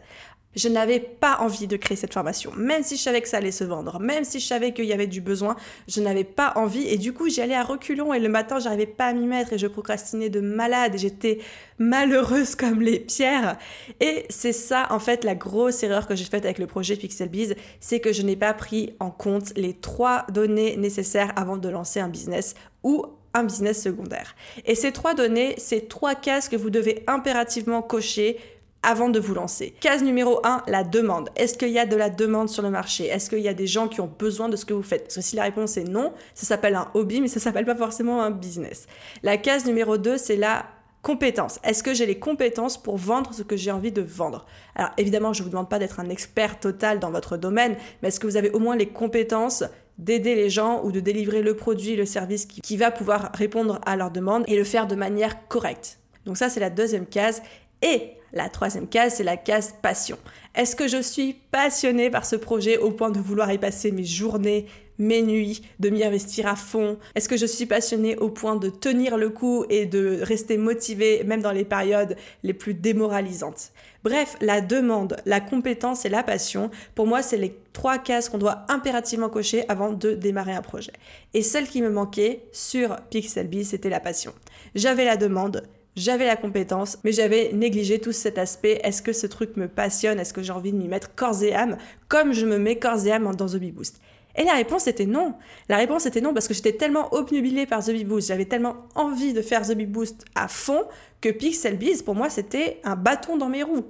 je 0.56 0.68
n'avais 0.68 1.00
pas 1.00 1.38
envie 1.40 1.66
de 1.66 1.76
créer 1.76 1.96
cette 1.96 2.14
formation. 2.14 2.52
Même 2.56 2.82
si 2.82 2.96
je 2.96 3.02
savais 3.02 3.20
que 3.20 3.28
ça 3.28 3.38
allait 3.38 3.50
se 3.50 3.64
vendre, 3.64 4.00
même 4.00 4.24
si 4.24 4.40
je 4.40 4.46
savais 4.46 4.72
qu'il 4.72 4.84
y 4.86 4.92
avait 4.92 5.06
du 5.06 5.20
besoin, 5.20 5.56
je 5.88 6.00
n'avais 6.00 6.24
pas 6.24 6.52
envie. 6.56 6.86
Et 6.88 6.96
du 6.96 7.12
coup, 7.12 7.28
j'y 7.28 7.40
allais 7.40 7.54
à 7.54 7.62
reculons 7.62 8.14
et 8.14 8.20
le 8.20 8.28
matin, 8.28 8.58
j'arrivais 8.58 8.86
pas 8.86 9.06
à 9.06 9.12
m'y 9.12 9.26
mettre 9.26 9.52
et 9.52 9.58
je 9.58 9.66
procrastinais 9.66 10.30
de 10.30 10.40
malade 10.40 10.94
et 10.94 10.98
j'étais 10.98 11.38
malheureuse 11.78 12.54
comme 12.56 12.80
les 12.80 13.00
pierres. 13.00 13.58
Et 14.00 14.26
c'est 14.30 14.52
ça, 14.52 14.86
en 14.90 14.98
fait, 14.98 15.24
la 15.24 15.34
grosse 15.34 15.82
erreur 15.82 16.06
que 16.06 16.14
j'ai 16.14 16.24
faite 16.24 16.44
avec 16.44 16.58
le 16.58 16.66
projet 16.66 16.96
PixelBiz, 16.96 17.54
c'est 17.80 18.00
que 18.00 18.12
je 18.12 18.22
n'ai 18.22 18.36
pas 18.36 18.54
pris 18.54 18.94
en 19.00 19.10
compte 19.10 19.52
les 19.56 19.74
trois 19.74 20.26
données 20.32 20.76
nécessaires 20.76 21.32
avant 21.36 21.56
de 21.56 21.68
lancer 21.68 22.00
un 22.00 22.08
business 22.08 22.54
ou 22.82 23.04
un 23.34 23.44
business 23.44 23.82
secondaire. 23.82 24.36
Et 24.64 24.76
ces 24.76 24.92
trois 24.92 25.14
données, 25.14 25.54
ces 25.58 25.86
trois 25.86 26.14
cases 26.14 26.48
que 26.48 26.56
vous 26.56 26.70
devez 26.70 27.02
impérativement 27.08 27.82
cocher 27.82 28.38
avant 28.84 29.08
de 29.08 29.18
vous 29.18 29.34
lancer. 29.34 29.74
Case 29.80 30.02
numéro 30.02 30.40
1, 30.44 30.62
la 30.66 30.84
demande. 30.84 31.30
Est-ce 31.36 31.56
qu'il 31.56 31.70
y 31.70 31.78
a 31.78 31.86
de 31.86 31.96
la 31.96 32.10
demande 32.10 32.48
sur 32.48 32.62
le 32.62 32.70
marché? 32.70 33.06
Est-ce 33.06 33.30
qu'il 33.30 33.40
y 33.40 33.48
a 33.48 33.54
des 33.54 33.66
gens 33.66 33.88
qui 33.88 34.00
ont 34.00 34.10
besoin 34.18 34.48
de 34.48 34.56
ce 34.56 34.64
que 34.64 34.74
vous 34.74 34.82
faites? 34.82 35.04
Parce 35.04 35.16
que 35.16 35.20
si 35.20 35.36
la 35.36 35.44
réponse 35.44 35.76
est 35.76 35.84
non, 35.84 36.12
ça 36.34 36.46
s'appelle 36.46 36.74
un 36.74 36.88
hobby, 36.94 37.20
mais 37.20 37.28
ça 37.28 37.40
s'appelle 37.40 37.64
pas 37.64 37.74
forcément 37.74 38.22
un 38.22 38.30
business. 38.30 38.86
La 39.22 39.36
case 39.36 39.64
numéro 39.64 39.96
2, 39.96 40.18
c'est 40.18 40.36
la 40.36 40.66
compétence. 41.02 41.60
Est-ce 41.64 41.82
que 41.82 41.94
j'ai 41.94 42.06
les 42.06 42.18
compétences 42.18 42.82
pour 42.82 42.96
vendre 42.96 43.32
ce 43.34 43.42
que 43.42 43.56
j'ai 43.56 43.70
envie 43.70 43.92
de 43.92 44.02
vendre? 44.02 44.46
Alors 44.74 44.90
évidemment, 44.96 45.32
je 45.32 45.40
ne 45.40 45.44
vous 45.44 45.50
demande 45.50 45.68
pas 45.68 45.78
d'être 45.78 46.00
un 46.00 46.08
expert 46.08 46.60
total 46.60 46.98
dans 46.98 47.10
votre 47.10 47.36
domaine, 47.36 47.76
mais 48.02 48.08
est-ce 48.08 48.18
que 48.18 48.26
vous 48.26 48.36
avez 48.36 48.50
au 48.50 48.58
moins 48.58 48.76
les 48.76 48.86
compétences 48.86 49.64
d'aider 49.98 50.34
les 50.34 50.50
gens 50.50 50.82
ou 50.82 50.90
de 50.90 51.00
délivrer 51.00 51.42
le 51.42 51.54
produit, 51.54 51.94
le 51.94 52.06
service 52.06 52.46
qui, 52.46 52.60
qui 52.60 52.76
va 52.76 52.90
pouvoir 52.90 53.30
répondre 53.34 53.80
à 53.86 53.96
leurs 53.96 54.10
demandes 54.10 54.44
et 54.48 54.56
le 54.56 54.64
faire 54.64 54.86
de 54.86 54.94
manière 54.94 55.46
correcte? 55.46 55.98
Donc 56.24 56.38
ça, 56.38 56.48
c'est 56.48 56.60
la 56.60 56.70
deuxième 56.70 57.06
case. 57.06 57.42
Et 57.82 58.12
la 58.34 58.48
troisième 58.48 58.88
case, 58.88 59.14
c'est 59.16 59.24
la 59.24 59.36
case 59.36 59.74
passion. 59.80 60.18
Est-ce 60.54 60.76
que 60.76 60.88
je 60.88 61.00
suis 61.00 61.34
passionnée 61.50 62.10
par 62.10 62.26
ce 62.26 62.36
projet 62.36 62.78
au 62.78 62.90
point 62.90 63.10
de 63.10 63.18
vouloir 63.18 63.50
y 63.52 63.58
passer 63.58 63.90
mes 63.90 64.04
journées, 64.04 64.66
mes 64.98 65.22
nuits, 65.22 65.62
de 65.80 65.88
m'y 65.88 66.04
investir 66.04 66.46
à 66.46 66.54
fond? 66.54 66.98
Est-ce 67.14 67.28
que 67.28 67.36
je 67.36 67.46
suis 67.46 67.66
passionnée 67.66 68.16
au 68.16 68.28
point 68.28 68.56
de 68.56 68.68
tenir 68.68 69.16
le 69.16 69.30
coup 69.30 69.64
et 69.68 69.86
de 69.86 70.20
rester 70.22 70.56
motivée 70.56 71.24
même 71.24 71.42
dans 71.42 71.52
les 71.52 71.64
périodes 71.64 72.16
les 72.42 72.54
plus 72.54 72.74
démoralisantes? 72.74 73.72
Bref, 74.04 74.36
la 74.40 74.60
demande, 74.60 75.16
la 75.24 75.40
compétence 75.40 76.04
et 76.04 76.10
la 76.10 76.22
passion, 76.22 76.70
pour 76.94 77.06
moi, 77.06 77.22
c'est 77.22 77.38
les 77.38 77.56
trois 77.72 77.98
cases 77.98 78.28
qu'on 78.28 78.38
doit 78.38 78.66
impérativement 78.68 79.30
cocher 79.30 79.64
avant 79.68 79.92
de 79.92 80.12
démarrer 80.12 80.52
un 80.52 80.62
projet. 80.62 80.92
Et 81.32 81.42
celle 81.42 81.66
qui 81.66 81.82
me 81.82 81.90
manquait 81.90 82.44
sur 82.52 82.96
Pixelbee, 83.10 83.64
c'était 83.64 83.88
la 83.88 84.00
passion. 84.00 84.34
J'avais 84.74 85.04
la 85.04 85.16
demande, 85.16 85.62
j'avais 85.96 86.26
la 86.26 86.36
compétence, 86.36 86.98
mais 87.04 87.12
j'avais 87.12 87.52
négligé 87.52 88.00
tout 88.00 88.12
cet 88.12 88.38
aspect. 88.38 88.80
Est-ce 88.82 89.02
que 89.02 89.12
ce 89.12 89.26
truc 89.26 89.56
me 89.56 89.68
passionne? 89.68 90.18
Est-ce 90.18 90.32
que 90.32 90.42
j'ai 90.42 90.52
envie 90.52 90.72
de 90.72 90.76
m'y 90.76 90.88
mettre 90.88 91.14
corps 91.14 91.42
et 91.42 91.54
âme, 91.54 91.76
comme 92.08 92.32
je 92.32 92.46
me 92.46 92.58
mets 92.58 92.78
corps 92.78 93.06
et 93.06 93.12
âme 93.12 93.34
dans 93.36 93.46
The 93.46 93.56
Bee 93.56 93.72
Boost? 93.72 94.00
Et 94.36 94.44
la 94.44 94.54
réponse 94.54 94.88
était 94.88 95.06
non. 95.06 95.34
La 95.68 95.76
réponse 95.76 96.06
était 96.06 96.20
non 96.20 96.34
parce 96.34 96.48
que 96.48 96.54
j'étais 96.54 96.72
tellement 96.72 97.14
obnubilée 97.14 97.66
par 97.66 97.84
The 97.84 97.90
Bee 97.90 98.04
Boost, 98.04 98.28
j'avais 98.28 98.46
tellement 98.46 98.76
envie 98.94 99.32
de 99.32 99.42
faire 99.42 99.62
The 99.62 99.74
Bee 99.74 99.86
Boost 99.86 100.24
à 100.34 100.48
fond 100.48 100.84
que 101.20 101.28
Pixel 101.28 101.78
Bees, 101.78 102.02
pour 102.04 102.14
moi, 102.14 102.28
c'était 102.28 102.80
un 102.84 102.96
bâton 102.96 103.36
dans 103.36 103.48
mes 103.48 103.62
roues. 103.62 103.86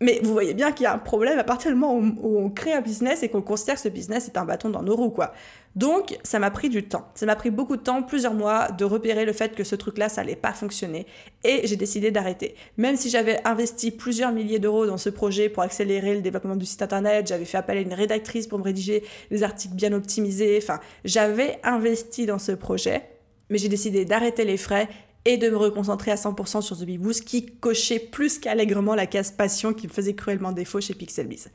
Mais 0.00 0.20
vous 0.22 0.32
voyez 0.32 0.54
bien 0.54 0.72
qu'il 0.72 0.84
y 0.84 0.86
a 0.86 0.94
un 0.94 0.98
problème 0.98 1.38
à 1.38 1.44
partir 1.44 1.70
du 1.70 1.76
moment 1.76 1.96
où, 1.96 2.38
on 2.38 2.50
crée 2.50 2.72
un 2.72 2.80
business 2.80 3.22
et 3.22 3.28
qu'on 3.28 3.42
considère 3.42 3.76
que 3.76 3.80
ce 3.80 3.88
business 3.88 4.26
est 4.26 4.36
un 4.36 4.44
bâton 4.44 4.68
dans 4.70 4.82
nos 4.82 4.96
roues, 4.96 5.10
quoi. 5.10 5.32
Donc, 5.76 6.18
ça 6.22 6.38
m'a 6.38 6.50
pris 6.50 6.68
du 6.68 6.84
temps. 6.84 7.08
Ça 7.14 7.26
m'a 7.26 7.34
pris 7.34 7.50
beaucoup 7.50 7.76
de 7.76 7.82
temps, 7.82 8.02
plusieurs 8.02 8.34
mois, 8.34 8.70
de 8.70 8.84
repérer 8.84 9.24
le 9.24 9.32
fait 9.32 9.54
que 9.56 9.64
ce 9.64 9.74
truc-là, 9.74 10.08
ça 10.08 10.20
allait 10.20 10.36
pas 10.36 10.52
fonctionner. 10.52 11.06
Et 11.42 11.66
j'ai 11.66 11.76
décidé 11.76 12.12
d'arrêter. 12.12 12.54
Même 12.76 12.96
si 12.96 13.10
j'avais 13.10 13.40
investi 13.44 13.90
plusieurs 13.90 14.30
milliers 14.30 14.60
d'euros 14.60 14.86
dans 14.86 14.98
ce 14.98 15.10
projet 15.10 15.48
pour 15.48 15.64
accélérer 15.64 16.14
le 16.14 16.20
développement 16.20 16.54
du 16.54 16.64
site 16.64 16.82
internet, 16.82 17.26
j'avais 17.26 17.44
fait 17.44 17.58
appel 17.58 17.78
à 17.78 17.80
une 17.80 17.92
rédactrice 17.92 18.46
pour 18.46 18.58
me 18.60 18.64
rédiger 18.64 19.02
des 19.30 19.42
articles 19.42 19.74
bien 19.74 19.92
optimisés, 19.92 20.58
enfin, 20.62 20.78
j'avais 21.04 21.58
investi 21.64 22.26
dans 22.26 22.38
ce 22.38 22.52
projet. 22.52 23.02
Mais 23.50 23.58
j'ai 23.58 23.68
décidé 23.68 24.04
d'arrêter 24.04 24.44
les 24.44 24.56
frais 24.56 24.88
et 25.24 25.38
de 25.38 25.50
me 25.50 25.56
reconcentrer 25.56 26.10
à 26.10 26.16
100% 26.16 26.62
sur 26.62 26.76
The 26.78 26.84
Boost 26.98 27.24
qui 27.24 27.46
cochait 27.46 27.98
plus 27.98 28.38
qu'allègrement 28.38 28.94
la 28.94 29.06
case 29.06 29.30
passion 29.30 29.72
qui 29.72 29.88
me 29.88 29.92
faisait 29.92 30.14
cruellement 30.14 30.52
défaut 30.52 30.80
chez 30.80 30.94
Pixelbiz. 30.94 31.50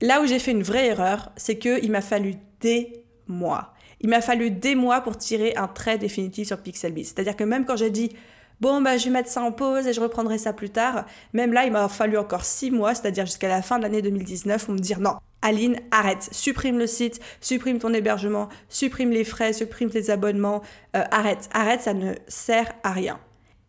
Là 0.00 0.20
où 0.20 0.26
j'ai 0.26 0.38
fait 0.38 0.50
une 0.50 0.62
vraie 0.62 0.86
erreur, 0.86 1.30
c'est 1.36 1.58
qu'il 1.58 1.90
m'a 1.90 2.00
fallu 2.00 2.34
des 2.60 3.05
mois. 3.28 3.74
Il 4.00 4.10
m'a 4.10 4.20
fallu 4.20 4.50
des 4.50 4.74
mois 4.74 5.00
pour 5.00 5.16
tirer 5.16 5.54
un 5.56 5.68
trait 5.68 5.98
définitif 5.98 6.48
sur 6.48 6.58
Pixelbiz. 6.58 7.08
C'est-à-dire 7.14 7.36
que 7.36 7.44
même 7.44 7.64
quand 7.64 7.76
j'ai 7.76 7.90
dit 7.90 8.12
bon 8.60 8.80
bah 8.80 8.96
je 8.96 9.04
vais 9.04 9.10
mettre 9.10 9.28
ça 9.28 9.42
en 9.42 9.52
pause 9.52 9.86
et 9.86 9.92
je 9.92 10.00
reprendrai 10.00 10.38
ça 10.38 10.52
plus 10.52 10.70
tard, 10.70 11.04
même 11.32 11.52
là 11.52 11.64
il 11.64 11.72
m'a 11.72 11.88
fallu 11.88 12.16
encore 12.16 12.44
six 12.44 12.70
mois, 12.70 12.94
c'est-à-dire 12.94 13.26
jusqu'à 13.26 13.48
la 13.48 13.62
fin 13.62 13.78
de 13.78 13.82
l'année 13.82 14.02
2019 14.02 14.64
pour 14.64 14.74
me 14.74 14.78
dire 14.78 15.00
non, 15.00 15.14
Aline, 15.42 15.78
arrête, 15.90 16.28
supprime 16.32 16.78
le 16.78 16.86
site, 16.86 17.20
supprime 17.40 17.78
ton 17.78 17.92
hébergement, 17.92 18.48
supprime 18.68 19.10
les 19.10 19.24
frais, 19.24 19.52
supprime 19.52 19.90
tes 19.90 20.10
abonnements, 20.10 20.62
euh, 20.96 21.04
arrête, 21.10 21.48
arrête, 21.52 21.82
ça 21.82 21.94
ne 21.94 22.14
sert 22.26 22.72
à 22.82 22.92
rien. 22.92 23.20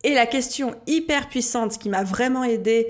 Et 0.04 0.14
la 0.14 0.26
question 0.26 0.76
hyper 0.88 1.28
puissante 1.28 1.78
qui 1.78 1.90
m'a 1.90 2.04
vraiment 2.04 2.44
aidé 2.44 2.88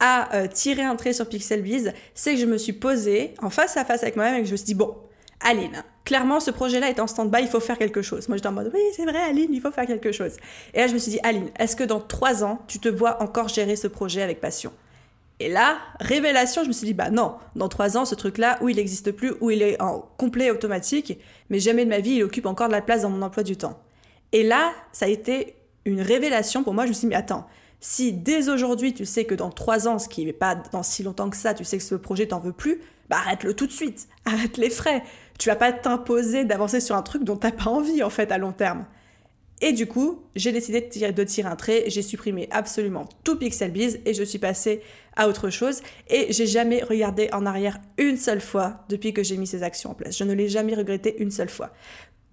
à 0.00 0.34
euh, 0.34 0.46
tirer 0.46 0.82
un 0.82 0.96
trait 0.96 1.12
sur 1.12 1.28
Pixelbiz, 1.28 1.92
c'est 2.14 2.34
que 2.34 2.40
je 2.40 2.46
me 2.46 2.58
suis 2.58 2.72
posée 2.72 3.34
en 3.40 3.50
face 3.50 3.76
à 3.76 3.84
face 3.84 4.02
avec 4.02 4.16
moi-même 4.16 4.36
et 4.36 4.40
que 4.40 4.46
je 4.46 4.52
me 4.52 4.56
suis 4.56 4.66
dit, 4.66 4.74
bon, 4.74 4.96
Aline, 5.44 5.84
clairement 6.04 6.40
ce 6.40 6.50
projet-là 6.50 6.88
est 6.90 6.98
en 6.98 7.06
stand-by, 7.06 7.42
il 7.42 7.48
faut 7.48 7.60
faire 7.60 7.78
quelque 7.78 8.02
chose. 8.02 8.28
Moi 8.28 8.36
j'étais 8.36 8.48
en 8.48 8.52
mode, 8.52 8.70
oui 8.74 8.80
c'est 8.96 9.04
vrai 9.04 9.20
Aline, 9.20 9.52
il 9.52 9.60
faut 9.60 9.70
faire 9.70 9.86
quelque 9.86 10.10
chose. 10.10 10.32
Et 10.72 10.78
là 10.78 10.86
je 10.88 10.94
me 10.94 10.98
suis 10.98 11.12
dit, 11.12 11.20
Aline, 11.22 11.50
est-ce 11.58 11.76
que 11.76 11.84
dans 11.84 12.00
trois 12.00 12.42
ans, 12.42 12.62
tu 12.66 12.78
te 12.80 12.88
vois 12.88 13.22
encore 13.22 13.48
gérer 13.48 13.76
ce 13.76 13.86
projet 13.86 14.22
avec 14.22 14.40
passion? 14.40 14.72
Et 15.40 15.48
là, 15.48 15.78
révélation, 16.00 16.62
je 16.62 16.68
me 16.68 16.72
suis 16.72 16.86
dit, 16.86 16.94
bah 16.94 17.10
non, 17.10 17.34
dans 17.56 17.68
trois 17.68 17.96
ans, 17.96 18.04
ce 18.04 18.14
truc-là, 18.14 18.56
où 18.60 18.68
il 18.68 18.76
n'existe 18.76 19.10
plus, 19.10 19.34
où 19.40 19.50
il 19.50 19.62
est 19.62 19.80
en 19.82 20.08
complet 20.16 20.50
automatique, 20.52 21.18
mais 21.50 21.58
jamais 21.58 21.84
de 21.84 21.90
ma 21.90 21.98
vie, 21.98 22.12
il 22.12 22.22
occupe 22.22 22.46
encore 22.46 22.68
de 22.68 22.72
la 22.72 22.80
place 22.80 23.02
dans 23.02 23.10
mon 23.10 23.20
emploi 23.20 23.42
du 23.42 23.56
temps. 23.56 23.80
Et 24.30 24.44
là, 24.44 24.72
ça 24.92 25.06
a 25.06 25.08
été 25.08 25.56
une 25.84 26.00
révélation 26.00 26.62
pour 26.62 26.72
moi. 26.72 26.84
Je 26.84 26.90
me 26.90 26.94
suis 26.94 27.02
dit, 27.02 27.06
mais 27.08 27.16
attends, 27.16 27.46
si 27.80 28.12
dès 28.12 28.48
aujourd'hui, 28.48 28.94
tu 28.94 29.04
sais 29.04 29.24
que 29.24 29.34
dans 29.34 29.50
trois 29.50 29.88
ans, 29.88 29.98
ce 29.98 30.08
qui 30.08 30.24
n'est 30.24 30.32
pas 30.32 30.54
dans 30.54 30.82
si 30.82 31.02
longtemps 31.02 31.28
que 31.28 31.36
ça, 31.36 31.52
tu 31.52 31.64
sais 31.64 31.78
que 31.78 31.84
ce 31.84 31.94
projet 31.96 32.28
t'en 32.28 32.38
veut 32.38 32.52
plus, 32.52 32.80
bah 33.10 33.16
arrête-le 33.18 33.54
tout 33.54 33.66
de 33.66 33.72
suite, 33.72 34.08
arrête 34.24 34.56
les 34.56 34.70
frais. 34.70 35.02
Tu 35.38 35.48
vas 35.48 35.56
pas 35.56 35.72
t'imposer 35.72 36.44
d'avancer 36.44 36.80
sur 36.80 36.96
un 36.96 37.02
truc 37.02 37.24
dont 37.24 37.36
t'as 37.36 37.52
pas 37.52 37.70
envie 37.70 38.02
en 38.02 38.10
fait 38.10 38.30
à 38.32 38.38
long 38.38 38.52
terme. 38.52 38.86
Et 39.60 39.72
du 39.72 39.86
coup, 39.86 40.22
j'ai 40.34 40.52
décidé 40.52 40.80
de 40.80 41.24
tirer, 41.24 41.48
un 41.48 41.56
trait, 41.56 41.84
j'ai 41.86 42.02
supprimé 42.02 42.48
absolument 42.50 43.08
tout 43.22 43.38
Pixelbiz 43.38 44.00
et 44.04 44.12
je 44.12 44.22
suis 44.22 44.38
passée 44.38 44.82
à 45.16 45.28
autre 45.28 45.48
chose. 45.48 45.80
Et 46.08 46.32
j'ai 46.32 46.46
jamais 46.46 46.82
regardé 46.82 47.30
en 47.32 47.46
arrière 47.46 47.78
une 47.96 48.16
seule 48.16 48.40
fois 48.40 48.84
depuis 48.88 49.12
que 49.12 49.22
j'ai 49.22 49.36
mis 49.36 49.46
ces 49.46 49.62
actions 49.62 49.92
en 49.92 49.94
place. 49.94 50.18
Je 50.18 50.24
ne 50.24 50.32
l'ai 50.32 50.48
jamais 50.48 50.74
regretté 50.74 51.16
une 51.22 51.30
seule 51.30 51.48
fois. 51.48 51.70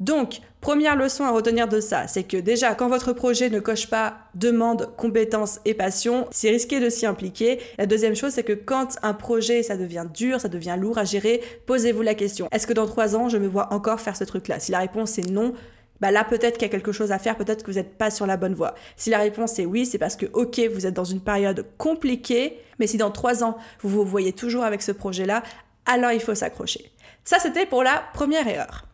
Donc, 0.02 0.40
première 0.62 0.96
leçon 0.96 1.26
à 1.26 1.30
retenir 1.30 1.68
de 1.68 1.80
ça, 1.80 2.08
c'est 2.08 2.24
que 2.24 2.38
déjà, 2.38 2.74
quand 2.74 2.90
votre 2.90 3.14
projet 3.14 3.52
ne 3.52 3.60
coche 3.60 3.86
pas 3.86 4.18
demande, 4.34 4.90
compétences 4.98 5.60
et 5.64 5.76
passion, 5.76 6.28
c'est 6.32 6.50
risqué 6.50 6.80
de 6.80 6.90
s'y 6.90 7.06
impliquer. 7.06 7.60
La 7.78 7.86
deuxième 7.86 8.16
chose, 8.16 8.32
c'est 8.32 8.42
que 8.42 8.54
quand 8.54 8.98
un 9.04 9.14
projet, 9.14 9.62
ça 9.62 9.78
devient 9.78 10.08
dur, 10.12 10.42
ça 10.42 10.48
devient 10.48 10.76
lourd 10.80 10.98
à 10.98 11.04
gérer, 11.04 11.44
posez-vous 11.68 12.02
la 12.02 12.16
question, 12.16 12.48
est-ce 12.52 12.66
que 12.66 12.74
dans 12.74 12.88
trois 12.88 13.16
ans, 13.16 13.30
je 13.30 13.38
me 13.38 13.46
vois 13.48 13.72
encore 13.72 14.02
faire 14.02 14.18
ce 14.18 14.24
truc-là? 14.24 14.60
Si 14.60 14.72
la 14.72 14.80
réponse 14.80 15.20
est 15.20 15.30
non, 15.30 15.54
bah 16.00 16.10
là 16.10 16.24
peut-être 16.24 16.58
qu'il 16.58 16.64
y 16.64 16.72
a 16.72 16.72
quelque 16.72 16.92
chose 16.92 17.12
à 17.12 17.20
faire, 17.20 17.38
peut-être 17.38 17.62
que 17.62 17.70
vous 17.70 17.78
n'êtes 17.78 17.96
pas 17.96 18.10
sur 18.10 18.26
la 18.26 18.38
bonne 18.38 18.56
voie. 18.56 18.74
Si 18.96 19.12
la 19.12 19.20
réponse 19.20 19.60
est 19.60 19.68
oui, 19.68 19.86
c'est 19.86 20.00
parce 20.00 20.16
que 20.16 20.26
ok, 20.34 20.62
vous 20.74 20.88
êtes 20.88 20.96
dans 20.96 21.04
une 21.04 21.22
période 21.22 21.68
compliquée, 21.78 22.58
mais 22.80 22.88
si 22.88 22.98
dans 22.98 23.12
trois 23.12 23.44
ans 23.44 23.56
vous 23.82 23.90
vous 23.90 24.04
voyez 24.04 24.34
toujours 24.34 24.64
avec 24.64 24.82
ce 24.82 24.92
projet-là, 24.92 25.44
alors 25.86 26.12
il 26.12 26.22
faut 26.22 26.34
s'accrocher. 26.34 26.92
Ça 27.24 27.38
c'était 27.38 27.68
pour 27.68 27.84
la 27.84 28.02
première 28.16 28.48
erreur. 28.48 28.88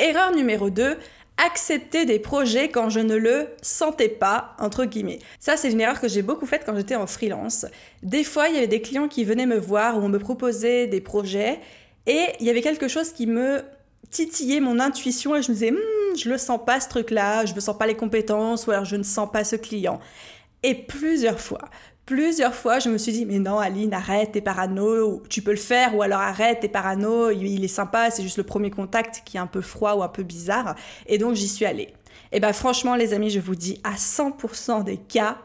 Erreur 0.00 0.34
numéro 0.34 0.70
2, 0.70 0.96
accepter 1.36 2.06
des 2.06 2.18
projets 2.18 2.70
quand 2.70 2.88
je 2.88 3.00
ne 3.00 3.16
le 3.16 3.48
sentais 3.60 4.08
pas, 4.08 4.56
entre 4.58 4.86
guillemets. 4.86 5.18
Ça, 5.38 5.58
c'est 5.58 5.70
une 5.70 5.80
erreur 5.80 6.00
que 6.00 6.08
j'ai 6.08 6.22
beaucoup 6.22 6.46
faite 6.46 6.62
quand 6.64 6.74
j'étais 6.74 6.96
en 6.96 7.06
freelance. 7.06 7.66
Des 8.02 8.24
fois, 8.24 8.48
il 8.48 8.54
y 8.54 8.58
avait 8.58 8.66
des 8.66 8.80
clients 8.80 9.08
qui 9.08 9.24
venaient 9.24 9.44
me 9.44 9.58
voir 9.58 9.98
ou 9.98 10.00
on 10.00 10.08
me 10.08 10.18
proposait 10.18 10.86
des 10.86 11.02
projets 11.02 11.60
et 12.06 12.24
il 12.40 12.46
y 12.46 12.50
avait 12.50 12.62
quelque 12.62 12.88
chose 12.88 13.12
qui 13.12 13.26
me 13.26 13.60
titillait 14.10 14.60
mon 14.60 14.80
intuition 14.80 15.36
et 15.36 15.42
je 15.42 15.50
me 15.50 15.54
disais, 15.54 15.70
hmm, 15.70 16.16
je 16.16 16.30
le 16.30 16.38
sens 16.38 16.60
pas 16.64 16.80
ce 16.80 16.88
truc-là, 16.88 17.44
je 17.44 17.54
ne 17.54 17.60
sens 17.60 17.76
pas 17.76 17.86
les 17.86 17.94
compétences 17.94 18.66
ou 18.66 18.70
alors 18.70 18.86
je 18.86 18.96
ne 18.96 19.02
sens 19.02 19.30
pas 19.30 19.44
ce 19.44 19.56
client. 19.56 20.00
Et 20.62 20.74
plusieurs 20.74 21.40
fois, 21.40 21.68
plusieurs 22.06 22.54
fois, 22.54 22.78
je 22.78 22.88
me 22.88 22.98
suis 22.98 23.12
dit, 23.12 23.26
mais 23.26 23.38
non, 23.38 23.58
Aline, 23.58 23.94
arrête, 23.94 24.32
t'es 24.32 24.40
parano, 24.40 25.22
tu 25.28 25.42
peux 25.42 25.50
le 25.50 25.56
faire, 25.56 25.94
ou 25.94 26.02
alors 26.02 26.20
arrête, 26.20 26.60
t'es 26.60 26.68
parano, 26.68 27.30
il 27.30 27.64
est 27.64 27.68
sympa, 27.68 28.10
c'est 28.10 28.22
juste 28.22 28.38
le 28.38 28.44
premier 28.44 28.70
contact 28.70 29.22
qui 29.24 29.36
est 29.36 29.40
un 29.40 29.46
peu 29.46 29.60
froid 29.60 29.94
ou 29.94 30.02
un 30.02 30.08
peu 30.08 30.22
bizarre. 30.22 30.74
Et 31.06 31.18
donc, 31.18 31.34
j'y 31.34 31.48
suis 31.48 31.66
allée. 31.66 31.94
Et 32.32 32.40
ben, 32.40 32.52
franchement, 32.52 32.94
les 32.94 33.12
amis, 33.14 33.30
je 33.30 33.40
vous 33.40 33.54
dis, 33.54 33.80
à 33.84 33.94
100% 33.94 34.84
des 34.84 34.96
cas, 34.96 35.38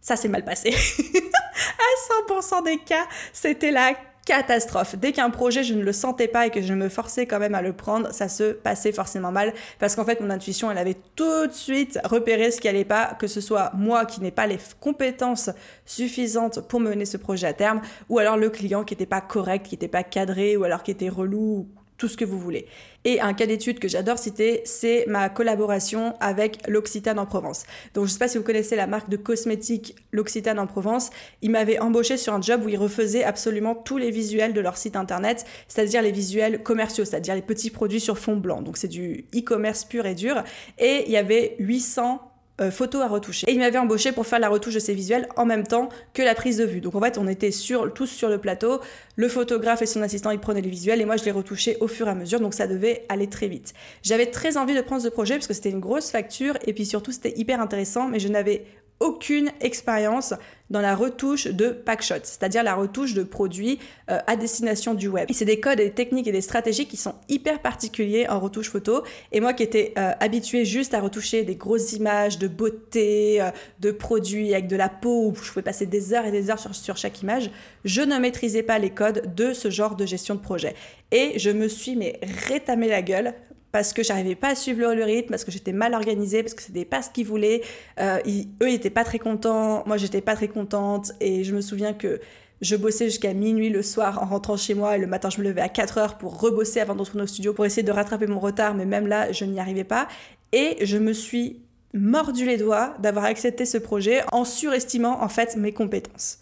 ça 0.00 0.16
s'est 0.16 0.28
mal 0.28 0.44
passé. 0.44 0.70
à 0.74 2.32
100% 2.32 2.64
des 2.64 2.78
cas, 2.78 3.06
c'était 3.32 3.70
la 3.70 3.94
catastrophe. 4.24 4.96
Dès 4.96 5.12
qu'un 5.12 5.30
projet, 5.30 5.62
je 5.62 5.74
ne 5.74 5.82
le 5.82 5.92
sentais 5.92 6.28
pas 6.28 6.46
et 6.46 6.50
que 6.50 6.62
je 6.62 6.74
me 6.74 6.88
forçais 6.88 7.26
quand 7.26 7.38
même 7.38 7.54
à 7.54 7.62
le 7.62 7.72
prendre, 7.72 8.12
ça 8.12 8.28
se 8.28 8.52
passait 8.52 8.92
forcément 8.92 9.32
mal 9.32 9.52
parce 9.78 9.94
qu'en 9.94 10.04
fait, 10.04 10.20
mon 10.20 10.30
intuition, 10.30 10.70
elle 10.70 10.78
avait 10.78 10.96
tout 11.16 11.46
de 11.46 11.52
suite 11.52 11.98
repéré 12.04 12.50
ce 12.50 12.60
qui 12.60 12.68
allait 12.68 12.84
pas, 12.84 13.16
que 13.18 13.26
ce 13.26 13.40
soit 13.40 13.72
moi 13.74 14.04
qui 14.06 14.20
n'ai 14.20 14.30
pas 14.30 14.46
les 14.46 14.58
compétences 14.80 15.50
suffisantes 15.84 16.66
pour 16.68 16.80
mener 16.80 17.04
ce 17.04 17.16
projet 17.16 17.46
à 17.46 17.52
terme, 17.52 17.80
ou 18.08 18.18
alors 18.18 18.36
le 18.36 18.50
client 18.50 18.84
qui 18.84 18.94
n'était 18.94 19.06
pas 19.06 19.20
correct, 19.20 19.66
qui 19.66 19.74
n'était 19.74 19.88
pas 19.88 20.02
cadré, 20.02 20.56
ou 20.56 20.64
alors 20.64 20.82
qui 20.82 20.90
était 20.90 21.08
relou, 21.08 21.68
tout 21.96 22.08
ce 22.08 22.16
que 22.16 22.24
vous 22.24 22.38
voulez. 22.38 22.66
Et 23.04 23.20
un 23.20 23.34
cas 23.34 23.46
d'étude 23.46 23.78
que 23.78 23.88
j'adore 23.88 24.18
citer, 24.18 24.62
c'est 24.64 25.04
ma 25.06 25.28
collaboration 25.28 26.14
avec 26.20 26.58
l'Occitane 26.68 27.18
en 27.18 27.26
Provence. 27.26 27.64
Donc 27.92 28.06
je 28.06 28.10
ne 28.10 28.12
sais 28.12 28.18
pas 28.18 28.28
si 28.28 28.38
vous 28.38 28.44
connaissez 28.44 28.76
la 28.76 28.86
marque 28.86 29.08
de 29.10 29.16
cosmétiques 29.16 29.94
l'Occitane 30.12 30.58
en 30.58 30.66
Provence. 30.66 31.10
Ils 31.42 31.50
m'avaient 31.50 31.78
embauché 31.78 32.16
sur 32.16 32.32
un 32.32 32.40
job 32.40 32.62
où 32.64 32.68
ils 32.68 32.78
refaisaient 32.78 33.24
absolument 33.24 33.74
tous 33.74 33.98
les 33.98 34.10
visuels 34.10 34.54
de 34.54 34.60
leur 34.60 34.76
site 34.76 34.96
internet, 34.96 35.44
c'est-à-dire 35.68 36.02
les 36.02 36.12
visuels 36.12 36.62
commerciaux, 36.62 37.04
c'est-à-dire 37.04 37.34
les 37.34 37.42
petits 37.42 37.70
produits 37.70 38.00
sur 38.00 38.18
fond 38.18 38.36
blanc. 38.36 38.62
Donc 38.62 38.76
c'est 38.76 38.88
du 38.88 39.26
e-commerce 39.34 39.84
pur 39.84 40.06
et 40.06 40.14
dur. 40.14 40.42
Et 40.78 41.04
il 41.06 41.12
y 41.12 41.16
avait 41.16 41.56
800 41.58 42.33
euh, 42.60 42.70
photos 42.70 43.02
à 43.02 43.08
retoucher. 43.08 43.48
Et 43.48 43.52
il 43.52 43.58
m'avait 43.58 43.78
embauché 43.78 44.12
pour 44.12 44.26
faire 44.26 44.38
la 44.38 44.48
retouche 44.48 44.74
de 44.74 44.78
ces 44.78 44.94
visuels 44.94 45.28
en 45.36 45.44
même 45.44 45.66
temps 45.66 45.88
que 46.12 46.22
la 46.22 46.34
prise 46.34 46.58
de 46.58 46.64
vue. 46.64 46.80
Donc 46.80 46.94
en 46.94 47.00
fait, 47.00 47.18
on 47.18 47.26
était 47.26 47.50
sur, 47.50 47.92
tous 47.92 48.06
sur 48.06 48.28
le 48.28 48.38
plateau. 48.38 48.80
Le 49.16 49.28
photographe 49.28 49.82
et 49.82 49.86
son 49.86 50.02
assistant, 50.02 50.30
ils 50.30 50.38
prenaient 50.38 50.60
les 50.60 50.70
visuels 50.70 51.00
et 51.00 51.04
moi, 51.04 51.16
je 51.16 51.24
les 51.24 51.32
retouchais 51.32 51.76
au 51.80 51.88
fur 51.88 52.06
et 52.06 52.10
à 52.10 52.14
mesure. 52.14 52.40
Donc 52.40 52.54
ça 52.54 52.66
devait 52.66 53.04
aller 53.08 53.28
très 53.28 53.48
vite. 53.48 53.74
J'avais 54.02 54.26
très 54.26 54.56
envie 54.56 54.74
de 54.74 54.80
prendre 54.82 55.02
ce 55.02 55.08
projet 55.08 55.34
parce 55.34 55.46
que 55.46 55.54
c'était 55.54 55.70
une 55.70 55.80
grosse 55.80 56.10
facture 56.10 56.56
et 56.66 56.72
puis 56.72 56.86
surtout, 56.86 57.12
c'était 57.12 57.34
hyper 57.36 57.60
intéressant, 57.60 58.08
mais 58.08 58.20
je 58.20 58.28
n'avais 58.28 58.64
aucune 59.00 59.50
expérience 59.60 60.34
dans 60.70 60.80
la 60.80 60.96
retouche 60.96 61.46
de 61.46 61.68
packshot, 61.68 62.20
c'est-à-dire 62.22 62.62
la 62.62 62.74
retouche 62.74 63.14
de 63.14 63.22
produits 63.22 63.78
euh, 64.10 64.18
à 64.26 64.34
destination 64.34 64.94
du 64.94 65.08
web. 65.08 65.30
Et 65.30 65.34
c'est 65.34 65.44
des 65.44 65.60
codes, 65.60 65.78
des 65.78 65.90
techniques 65.90 66.26
et 66.26 66.32
des 66.32 66.40
stratégies 66.40 66.86
qui 66.86 66.96
sont 66.96 67.14
hyper 67.28 67.60
particuliers 67.60 68.26
en 68.28 68.40
retouche 68.40 68.70
photo. 68.70 69.02
Et 69.30 69.40
moi 69.40 69.52
qui 69.52 69.62
étais 69.62 69.92
euh, 69.98 70.12
habituée 70.20 70.64
juste 70.64 70.94
à 70.94 71.00
retoucher 71.00 71.44
des 71.44 71.54
grosses 71.54 71.92
images 71.92 72.38
de 72.38 72.48
beauté, 72.48 73.42
euh, 73.42 73.50
de 73.80 73.90
produits 73.90 74.54
avec 74.54 74.66
de 74.66 74.76
la 74.76 74.88
peau, 74.88 75.28
où 75.28 75.34
je 75.34 75.50
pouvais 75.50 75.62
passer 75.62 75.86
des 75.86 76.14
heures 76.14 76.24
et 76.24 76.32
des 76.32 76.50
heures 76.50 76.58
sur, 76.58 76.74
sur 76.74 76.96
chaque 76.96 77.20
image, 77.20 77.50
je 77.84 78.00
ne 78.00 78.18
maîtrisais 78.18 78.62
pas 78.62 78.78
les 78.78 78.90
codes 78.90 79.34
de 79.34 79.52
ce 79.52 79.68
genre 79.70 79.96
de 79.96 80.06
gestion 80.06 80.34
de 80.34 80.40
projet. 80.40 80.74
Et 81.12 81.38
je 81.38 81.50
me 81.50 81.68
suis 81.68 81.94
mais 81.94 82.18
rétamé 82.48 82.88
la 82.88 83.02
gueule 83.02 83.34
parce 83.74 83.92
que 83.92 84.04
j'arrivais 84.04 84.36
pas 84.36 84.50
à 84.50 84.54
suivre 84.54 84.94
le, 84.94 85.02
rythme, 85.02 85.30
parce 85.30 85.42
que 85.42 85.50
j'étais 85.50 85.72
mal 85.72 85.94
organisée, 85.94 86.44
parce 86.44 86.54
que 86.54 86.62
c'était 86.62 86.84
pas 86.84 87.02
ce 87.02 87.10
qu'ils 87.10 87.26
voulaient. 87.26 87.60
Euh, 87.98 88.18
eux, 88.62 88.68
ils 88.68 88.74
étaient 88.74 88.88
pas 88.88 89.02
très 89.02 89.18
contents, 89.18 89.82
moi, 89.84 89.96
j'étais 89.96 90.20
pas 90.20 90.36
très 90.36 90.46
contente. 90.46 91.10
Et 91.20 91.42
je 91.42 91.52
me 91.56 91.60
souviens 91.60 91.92
que 91.92 92.20
je 92.60 92.76
bossais 92.76 93.06
jusqu'à 93.06 93.34
minuit 93.34 93.70
le 93.70 93.82
soir 93.82 94.22
en 94.22 94.26
rentrant 94.26 94.56
chez 94.56 94.74
moi 94.74 94.96
et 94.96 95.00
le 95.00 95.08
matin 95.08 95.28
je 95.28 95.40
me 95.40 95.44
levais 95.44 95.60
à 95.60 95.68
4 95.68 95.98
heures 95.98 96.18
pour 96.18 96.40
rebosser 96.40 96.80
avant 96.80 96.94
d'entrer 96.94 97.20
au 97.20 97.26
studio 97.26 97.52
pour 97.52 97.66
essayer 97.66 97.82
de 97.82 97.90
rattraper 97.90 98.28
mon 98.28 98.38
retard, 98.38 98.76
mais 98.76 98.86
même 98.86 99.08
là, 99.08 99.32
je 99.32 99.44
n'y 99.44 99.58
arrivais 99.58 99.82
pas. 99.82 100.06
Et 100.52 100.76
je 100.86 100.96
me 100.96 101.12
suis 101.12 101.60
mordu 101.94 102.46
les 102.46 102.58
doigts 102.58 102.94
d'avoir 103.00 103.24
accepté 103.24 103.66
ce 103.66 103.78
projet 103.78 104.22
en 104.30 104.44
surestimant 104.44 105.20
en 105.20 105.28
fait 105.28 105.56
mes 105.56 105.72
compétences. 105.72 106.38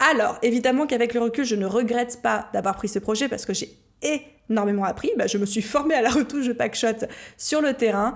Alors, 0.00 0.36
évidemment 0.42 0.86
qu'avec 0.86 1.14
le 1.14 1.20
recul, 1.20 1.46
je 1.46 1.54
ne 1.54 1.64
regrette 1.64 2.20
pas 2.22 2.50
d'avoir 2.52 2.76
pris 2.76 2.88
ce 2.88 2.98
projet 2.98 3.26
parce 3.26 3.46
que 3.46 3.54
j'ai 3.54 3.70
énormément 4.50 4.84
appris. 4.84 5.10
Bah, 5.16 5.26
je 5.26 5.38
me 5.38 5.46
suis 5.46 5.62
formée 5.62 5.94
à 5.94 6.02
la 6.02 6.10
retouche 6.10 6.46
de 6.46 6.52
packshot 6.52 7.06
sur 7.36 7.60
le 7.60 7.74
terrain. 7.74 8.14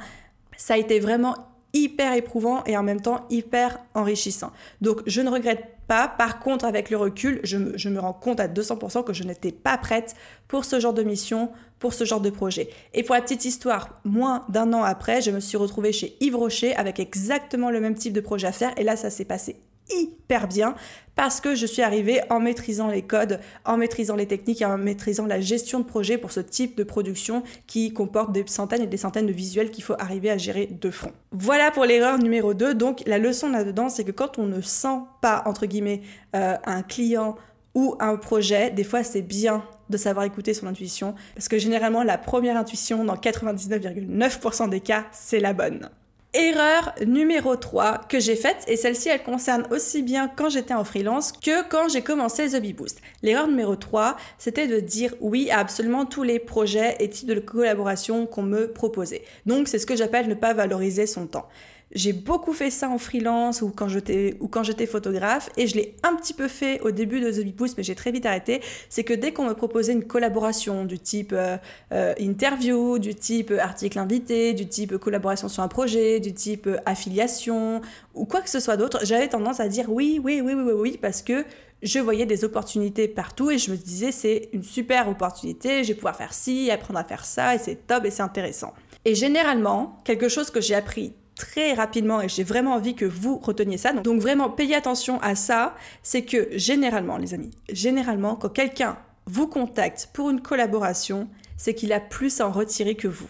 Ça 0.57 0.75
a 0.75 0.77
été 0.77 1.01
vraiment 1.01 1.37
hyper 1.73 2.13
éprouvant 2.15 2.63
et 2.65 2.77
en 2.77 2.83
même 2.83 3.01
temps 3.01 3.27
hyper 3.31 3.79
enrichissant. 3.95 4.53
Donc 4.81 5.03
je 5.07 5.21
ne 5.21 5.31
regrette 5.31 5.65
pas. 5.89 6.09
Par 6.09 6.39
contre, 6.39 6.65
avec 6.65 6.91
le 6.91 6.97
recul, 6.97 7.41
je 7.45 7.57
me, 7.57 7.79
je 7.79 7.89
me 7.89 7.99
rends 7.99 8.13
compte 8.13 8.41
à 8.41 8.49
200% 8.49 9.05
que 9.05 9.13
je 9.13 9.25
n'étais 9.25 9.53
pas 9.53 9.79
prête 9.79 10.15
pour 10.49 10.65
ce 10.65 10.81
genre 10.81 10.93
de 10.93 11.03
mission, 11.03 11.51
pour 11.79 11.95
ce 11.95 12.05
genre 12.05 12.21
de 12.21 12.31
projet. 12.31 12.69
Et 12.95 13.03
pour 13.03 13.15
la 13.15 13.23
petite 13.23 13.45
histoire, 13.45 14.01
moins 14.05 14.45
d'un 14.49 14.73
an 14.73 14.83
après, 14.83 15.23
je 15.23 15.31
me 15.31 15.41
suis 15.41 15.57
retrouvée 15.57 15.93
chez 15.93 16.17
Yves 16.21 16.37
Rocher 16.37 16.75
avec 16.77 17.01
exactement 17.01 17.71
le 17.71 17.81
même 17.81 17.95
type 17.95 18.13
de 18.13 18.21
projet 18.21 18.47
à 18.47 18.53
faire. 18.53 18.73
Et 18.77 18.85
là, 18.85 18.97
ça 18.97 19.11
s'est 19.11 19.25
passé 19.25 19.57
hyper 19.91 20.49
bien 20.49 20.75
parce 21.15 21.41
que 21.41 21.55
je 21.55 21.67
suis 21.67 21.83
arrivée 21.83 22.21
en 22.31 22.41
maîtrisant 22.41 22.89
les 22.89 23.03
codes, 23.03 23.41
en 23.65 23.77
maîtrisant 23.77 24.17
les 24.17 24.27
techniques 24.27 24.63
et 24.63 24.65
en 24.65 24.79
maîtrisant 24.79 25.27
la 25.27 25.41
gestion 25.41 25.81
de 25.81 25.85
projet 25.85 26.17
pour 26.17 26.33
ce 26.33 26.41
type 26.41 26.77
de 26.77 26.85
production 26.85 27.43
qui 27.67 27.93
comporte 27.93 28.33
des 28.33 28.45
centaines 28.47 28.83
et 28.83 28.87
des 28.87 28.97
centaines 28.97 29.27
de 29.27 29.33
visuels 29.33 29.71
qu'il 29.71 29.85
faut 29.85 29.95
arriver 29.99 30.31
à 30.31 30.39
gérer 30.39 30.67
de 30.67 30.91
front. 30.91 31.13
Voilà 31.33 31.71
pour 31.71 31.85
l'erreur 31.85 32.19
numéro 32.19 32.55
2. 32.55 32.75
Donc 32.75 33.03
la 33.07 33.19
leçon 33.19 33.51
là-dedans, 33.51 33.89
c'est 33.89 34.05
que 34.05 34.11
quand 34.11 34.39
on 34.39 34.47
ne 34.47 34.61
sent 34.61 35.01
pas, 35.21 35.43
entre 35.47 35.67
guillemets, 35.67 36.01
euh, 36.35 36.57
un 36.65 36.83
client 36.83 37.37
ou 37.75 37.97
un 38.01 38.17
projet, 38.17 38.71
des 38.71 38.85
fois 38.85 39.03
c'est 39.03 39.23
bien 39.23 39.65
de 39.91 39.97
savoir 39.97 40.25
écouter 40.25 40.55
son 40.55 40.67
intuition 40.67 41.15
parce 41.35 41.49
que 41.49 41.59
généralement 41.59 42.03
la 42.03 42.19
première 42.19 42.57
intuition 42.57 43.05
dans 43.05 43.17
99,9% 43.17 44.71
des 44.71 44.81
cas, 44.81 45.05
c'est 45.13 45.41
la 45.41 45.53
bonne. 45.53 45.91
Erreur 46.35 46.95
numéro 47.07 47.57
3 47.57 48.07
que 48.09 48.19
j'ai 48.19 48.37
faite, 48.37 48.65
et 48.67 48.77
celle-ci 48.79 49.11
elle 49.11 49.23
concerne 49.23 49.67
aussi 49.71 50.01
bien 50.01 50.29
quand 50.35 50.49
j'étais 50.49 50.73
en 50.73 50.83
freelance 50.83 51.33
que 51.33 51.69
quand 51.69 51.91
j'ai 51.91 52.01
commencé 52.01 52.49
The 52.49 52.75
Boost. 52.75 53.03
L'erreur 53.23 53.49
numéro 53.49 53.77
3, 53.77 54.17
c'était 54.39 54.67
de 54.67 54.81
dire 54.81 55.15
oui 55.21 55.51
à 55.51 55.59
absolument 55.59 56.07
tous 56.07 56.23
les 56.23 56.39
projets 56.39 56.97
et 57.01 57.11
types 57.11 57.29
de 57.29 57.39
collaboration 57.39 58.25
qu'on 58.25 58.45
me 58.45 58.73
proposait. 58.73 59.25
Donc 59.45 59.69
c'est 59.69 59.79
ce 59.79 59.85
que 59.85 59.95
j'appelle 59.95 60.27
ne 60.27 60.33
pas 60.33 60.55
valoriser 60.55 61.07
son 61.07 61.27
temps. 61.27 61.49
J'ai 61.95 62.15
beaucoup 62.15 62.55
fait 62.55 62.71
ça 62.71 62.89
en 62.89 62.97
freelance 62.97 63.61
ou 63.61 63.71
quand 63.71 63.89
j'étais 63.89 64.87
photographe 64.87 65.51
et 65.59 65.67
je 65.67 65.77
l'ai 65.77 65.95
un 66.03 66.17
petit 66.17 66.33
peu 66.33 66.49
fait 66.49 66.81
au 66.81 66.91
début 66.91 67.21
de 67.21 67.31
The 67.31 67.45
Big 67.45 67.55
Boost 67.55 67.77
mais 67.77 67.83
j'ai 67.83 67.95
très 67.95 68.11
vite 68.11 68.25
arrêté. 68.25 68.63
C'est 68.89 69.05
que 69.05 69.13
dès 69.13 69.33
qu'on 69.33 69.45
me 69.45 69.53
proposait 69.53 69.93
une 69.93 70.05
collaboration 70.05 70.87
du 70.87 70.99
type 70.99 71.35
euh, 71.35 71.59
euh, 71.93 72.15
interview, 72.19 72.99
du 72.99 73.15
type 73.15 73.53
article 73.59 73.99
invité, 73.99 74.55
du 74.55 74.67
type 74.67 74.97
collaboration 74.97 75.49
sur 75.49 75.63
un 75.63 75.69
projet, 75.69 76.19
du 76.19 76.33
type 76.33 76.69
affiliation 76.87 77.83
ou 78.15 78.25
quoi 78.25 78.41
que 78.41 78.49
ce 78.49 78.61
soit 78.61 78.79
d'autre, 78.79 79.01
j'avais 79.03 79.29
tendance 79.29 79.61
à 79.61 79.69
dire 79.69 79.87
oui, 79.89 80.19
oui, 80.23 80.41
oui, 80.43 80.55
oui, 80.55 80.63
oui, 80.63 80.73
oui 80.73 80.99
parce 81.01 81.21
que 81.21 81.45
je 81.83 81.99
voyais 81.99 82.27
des 82.27 82.45
opportunités 82.45 83.07
partout 83.07 83.51
et 83.51 83.59
je 83.59 83.71
me 83.71 83.77
disais 83.77 84.13
c'est 84.13 84.49
une 84.53 84.63
super 84.63 85.09
opportunité, 85.09 85.85
je 85.85 85.89
vais 85.89 85.95
pouvoir 85.95 86.17
faire 86.17 86.33
ci, 86.33 86.71
apprendre 86.71 87.01
à 87.01 87.05
faire 87.05 87.25
ça 87.25 87.55
et 87.55 87.59
c'est 87.59 87.87
top 87.87 88.07
et 88.07 88.11
c'est 88.11 88.23
intéressant. 88.23 88.73
Et 89.05 89.15
généralement, 89.15 90.01
quelque 90.05 90.29
chose 90.29 90.51
que 90.51 90.61
j'ai 90.61 90.77
appris 90.77 91.13
très 91.43 91.75
rapidement 91.75 92.21
et 92.21 92.29
j'ai 92.29 92.45
vraiment 92.45 92.75
envie 92.75 92.95
que 92.95 93.05
vous 93.05 93.37
reteniez 93.39 93.77
ça. 93.77 93.93
Donc, 93.93 94.21
vraiment, 94.21 94.49
payez 94.49 94.77
attention 94.77 95.21
à 95.23 95.35
ça. 95.35 95.75
C'est 96.05 96.23
que 96.23 96.49
généralement, 96.53 97.17
les 97.17 97.35
amis, 97.35 97.51
généralement, 97.69 98.37
quand 98.37 98.49
quelqu'un 98.49 98.97
vous 99.27 99.49
contacte 99.49 100.11
pour 100.13 100.31
une 100.31 100.41
collaboration, 100.41 101.29
c'est 101.57 101.75
qu'il 101.75 101.93
a 101.93 101.99
plus 101.99 102.41
à 102.41 102.47
en 102.47 102.53
retirer 102.53 102.95
que 102.95 103.09
vous. 103.09 103.29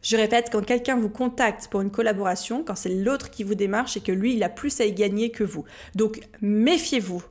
Je 0.00 0.16
répète, 0.16 0.48
quand 0.50 0.64
quelqu'un 0.64 0.96
vous 0.96 1.10
contacte 1.10 1.68
pour 1.68 1.82
une 1.82 1.90
collaboration, 1.90 2.64
quand 2.64 2.76
c'est 2.76 2.94
l'autre 2.94 3.30
qui 3.30 3.44
vous 3.44 3.54
démarche, 3.54 3.98
et 3.98 4.00
que 4.00 4.12
lui, 4.12 4.34
il 4.34 4.42
a 4.42 4.48
plus 4.48 4.80
à 4.80 4.86
y 4.86 4.92
gagner 4.92 5.30
que 5.30 5.44
vous. 5.44 5.64
Donc, 5.94 6.20
méfiez-vous. 6.40 7.22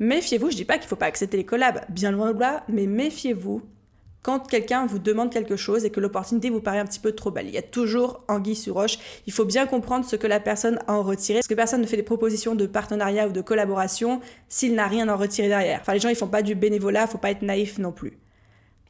Méfiez-vous, 0.00 0.50
je 0.50 0.56
dis 0.56 0.64
pas 0.64 0.78
qu'il 0.78 0.88
faut 0.88 0.96
pas 0.96 1.06
accepter 1.06 1.36
les 1.36 1.46
collabs, 1.46 1.84
bien 1.90 2.10
loin 2.10 2.32
de 2.32 2.40
là, 2.40 2.64
mais 2.68 2.86
méfiez-vous 2.86 3.62
quand 4.22 4.40
quelqu'un 4.40 4.86
vous 4.86 4.98
demande 4.98 5.30
quelque 5.30 5.56
chose 5.56 5.84
et 5.84 5.90
que 5.90 6.00
l'opportunité 6.00 6.50
vous 6.50 6.60
paraît 6.60 6.78
un 6.78 6.84
petit 6.84 7.00
peu 7.00 7.12
trop 7.12 7.30
belle. 7.30 7.46
Il 7.46 7.54
y 7.54 7.58
a 7.58 7.62
toujours 7.62 8.22
anguille 8.28 8.56
sur 8.56 8.74
roche. 8.74 8.98
Il 9.26 9.32
faut 9.32 9.46
bien 9.46 9.66
comprendre 9.66 10.04
ce 10.04 10.16
que 10.16 10.26
la 10.26 10.40
personne 10.40 10.78
a 10.86 10.92
en 10.92 11.02
retiré. 11.02 11.38
Parce 11.38 11.48
que 11.48 11.54
personne 11.54 11.80
ne 11.80 11.86
fait 11.86 11.96
des 11.96 12.02
propositions 12.02 12.54
de 12.54 12.66
partenariat 12.66 13.28
ou 13.28 13.32
de 13.32 13.40
collaboration 13.40 14.20
s'il 14.48 14.74
n'a 14.74 14.86
rien 14.86 15.08
à 15.08 15.14
en 15.14 15.16
retirer 15.16 15.48
derrière. 15.48 15.80
Enfin, 15.80 15.94
les 15.94 16.00
gens, 16.00 16.10
ils 16.10 16.16
font 16.16 16.28
pas 16.28 16.42
du 16.42 16.54
bénévolat, 16.54 17.06
faut 17.06 17.18
pas 17.18 17.30
être 17.30 17.42
naïf 17.42 17.78
non 17.78 17.92
plus. 17.92 18.18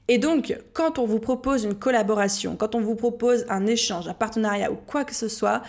Et 0.09 0.19
donc, 0.19 0.59
quand 0.73 0.99
on 0.99 1.07
vous 1.07 1.21
propose 1.21 1.63
une 1.63 1.77
collaboration, 1.77 2.57
quand 2.57 2.75
on 2.75 2.81
vous 2.81 2.97
propose 2.97 3.47
un 3.49 3.67
échange, 3.67 4.09
un 4.09 4.15
partenariat 4.15 4.73
ou 4.73 4.75
quoi 4.75 5.05
que 5.05 5.15
ce 5.15 5.29
soit, 5.29 5.63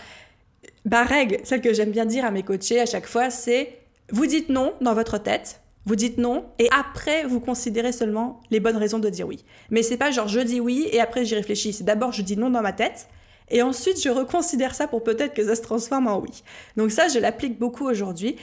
ma 0.84 1.04
règle, 1.04 1.38
celle 1.44 1.60
que 1.60 1.72
j'aime 1.72 1.92
bien 1.92 2.06
dire 2.06 2.24
à 2.24 2.32
mes 2.32 2.42
coachés 2.42 2.80
à 2.80 2.86
chaque 2.86 3.06
fois, 3.06 3.30
c'est 3.30 3.78
vous 4.10 4.26
dites 4.26 4.48
non 4.48 4.74
dans 4.80 4.94
votre 4.94 5.18
tête, 5.18 5.61
vous 5.84 5.96
dites 5.96 6.18
non 6.18 6.44
et 6.58 6.68
après 6.70 7.24
vous 7.24 7.40
considérez 7.40 7.92
seulement 7.92 8.40
les 8.50 8.60
bonnes 8.60 8.76
raisons 8.76 8.98
de 8.98 9.08
dire 9.08 9.26
oui. 9.26 9.44
Mais 9.70 9.82
c'est 9.82 9.96
pas 9.96 10.10
genre 10.10 10.28
je 10.28 10.40
dis 10.40 10.60
oui 10.60 10.88
et 10.92 11.00
après 11.00 11.24
j'y 11.24 11.34
réfléchis. 11.34 11.72
C'est 11.72 11.84
d'abord 11.84 12.12
je 12.12 12.22
dis 12.22 12.36
non 12.36 12.50
dans 12.50 12.62
ma 12.62 12.72
tête 12.72 13.08
et 13.50 13.62
ensuite 13.62 14.00
je 14.02 14.08
reconsidère 14.08 14.74
ça 14.74 14.86
pour 14.86 15.02
peut-être 15.02 15.34
que 15.34 15.44
ça 15.44 15.56
se 15.56 15.62
transforme 15.62 16.06
en 16.06 16.20
oui. 16.20 16.42
Donc 16.76 16.90
ça 16.90 17.08
je 17.08 17.18
l'applique 17.18 17.58
beaucoup 17.58 17.86
aujourd'hui 17.88 18.36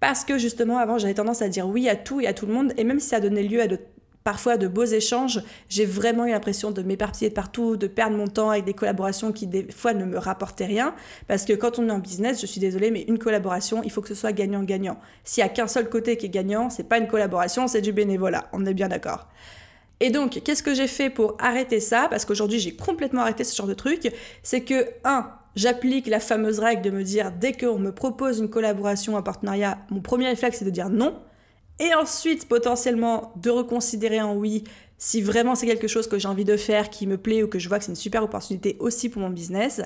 parce 0.00 0.24
que 0.24 0.38
justement 0.38 0.78
avant 0.78 0.98
j'avais 0.98 1.14
tendance 1.14 1.42
à 1.42 1.48
dire 1.48 1.68
oui 1.68 1.88
à 1.88 1.96
tout 1.96 2.20
et 2.20 2.26
à 2.26 2.32
tout 2.32 2.46
le 2.46 2.52
monde 2.52 2.72
et 2.76 2.84
même 2.84 3.00
si 3.00 3.08
ça 3.08 3.20
donnait 3.20 3.42
lieu 3.42 3.60
à 3.60 3.66
de 3.66 3.78
parfois 4.26 4.56
de 4.56 4.66
beaux 4.66 4.84
échanges. 4.84 5.40
J'ai 5.68 5.84
vraiment 5.84 6.26
eu 6.26 6.32
l'impression 6.32 6.72
de 6.72 6.82
m'éparpiller 6.82 7.28
de 7.28 7.34
partout, 7.34 7.76
de 7.76 7.86
perdre 7.86 8.16
mon 8.16 8.26
temps 8.26 8.50
avec 8.50 8.64
des 8.64 8.74
collaborations 8.74 9.30
qui 9.30 9.46
des 9.46 9.70
fois 9.70 9.94
ne 9.94 10.04
me 10.04 10.18
rapportaient 10.18 10.66
rien. 10.66 10.96
Parce 11.28 11.44
que 11.44 11.52
quand 11.52 11.78
on 11.78 11.88
est 11.88 11.92
en 11.92 12.00
business, 12.00 12.40
je 12.40 12.46
suis 12.46 12.60
désolée, 12.60 12.90
mais 12.90 13.02
une 13.02 13.20
collaboration, 13.20 13.84
il 13.84 13.92
faut 13.92 14.00
que 14.00 14.08
ce 14.08 14.16
soit 14.16 14.32
gagnant-gagnant. 14.32 14.98
S'il 15.22 15.42
y 15.42 15.44
a 15.44 15.48
qu'un 15.48 15.68
seul 15.68 15.88
côté 15.88 16.16
qui 16.16 16.26
est 16.26 16.28
gagnant, 16.28 16.70
c'est 16.70 16.88
pas 16.88 16.98
une 16.98 17.06
collaboration, 17.06 17.68
c'est 17.68 17.80
du 17.80 17.92
bénévolat. 17.92 18.48
On 18.52 18.66
est 18.66 18.74
bien 18.74 18.88
d'accord. 18.88 19.28
Et 20.00 20.10
donc, 20.10 20.40
qu'est-ce 20.42 20.64
que 20.64 20.74
j'ai 20.74 20.88
fait 20.88 21.08
pour 21.08 21.36
arrêter 21.38 21.78
ça? 21.78 22.08
Parce 22.10 22.24
qu'aujourd'hui, 22.24 22.58
j'ai 22.58 22.74
complètement 22.74 23.20
arrêté 23.20 23.44
ce 23.44 23.54
genre 23.54 23.68
de 23.68 23.74
truc. 23.74 24.12
C'est 24.42 24.62
que, 24.62 24.88
un, 25.04 25.30
j'applique 25.54 26.08
la 26.08 26.18
fameuse 26.18 26.58
règle 26.58 26.82
de 26.82 26.90
me 26.90 27.04
dire, 27.04 27.30
dès 27.30 27.52
qu'on 27.52 27.78
me 27.78 27.92
propose 27.92 28.40
une 28.40 28.50
collaboration, 28.50 29.16
un 29.16 29.22
partenariat, 29.22 29.78
mon 29.90 30.00
premier 30.00 30.26
réflexe, 30.26 30.58
c'est 30.58 30.64
de 30.64 30.70
dire 30.70 30.90
non 30.90 31.14
et 31.78 31.94
ensuite 31.94 32.48
potentiellement 32.48 33.32
de 33.36 33.50
reconsidérer 33.50 34.20
en 34.20 34.34
oui 34.34 34.64
si 34.98 35.20
vraiment 35.20 35.54
c'est 35.54 35.66
quelque 35.66 35.88
chose 35.88 36.06
que 36.06 36.18
j'ai 36.18 36.28
envie 36.28 36.44
de 36.44 36.56
faire, 36.56 36.90
qui 36.90 37.06
me 37.06 37.18
plaît 37.18 37.42
ou 37.42 37.48
que 37.48 37.58
je 37.58 37.68
vois 37.68 37.78
que 37.78 37.84
c'est 37.84 37.92
une 37.92 37.96
super 37.96 38.22
opportunité 38.22 38.76
aussi 38.80 39.08
pour 39.08 39.20
mon 39.20 39.30
business. 39.30 39.82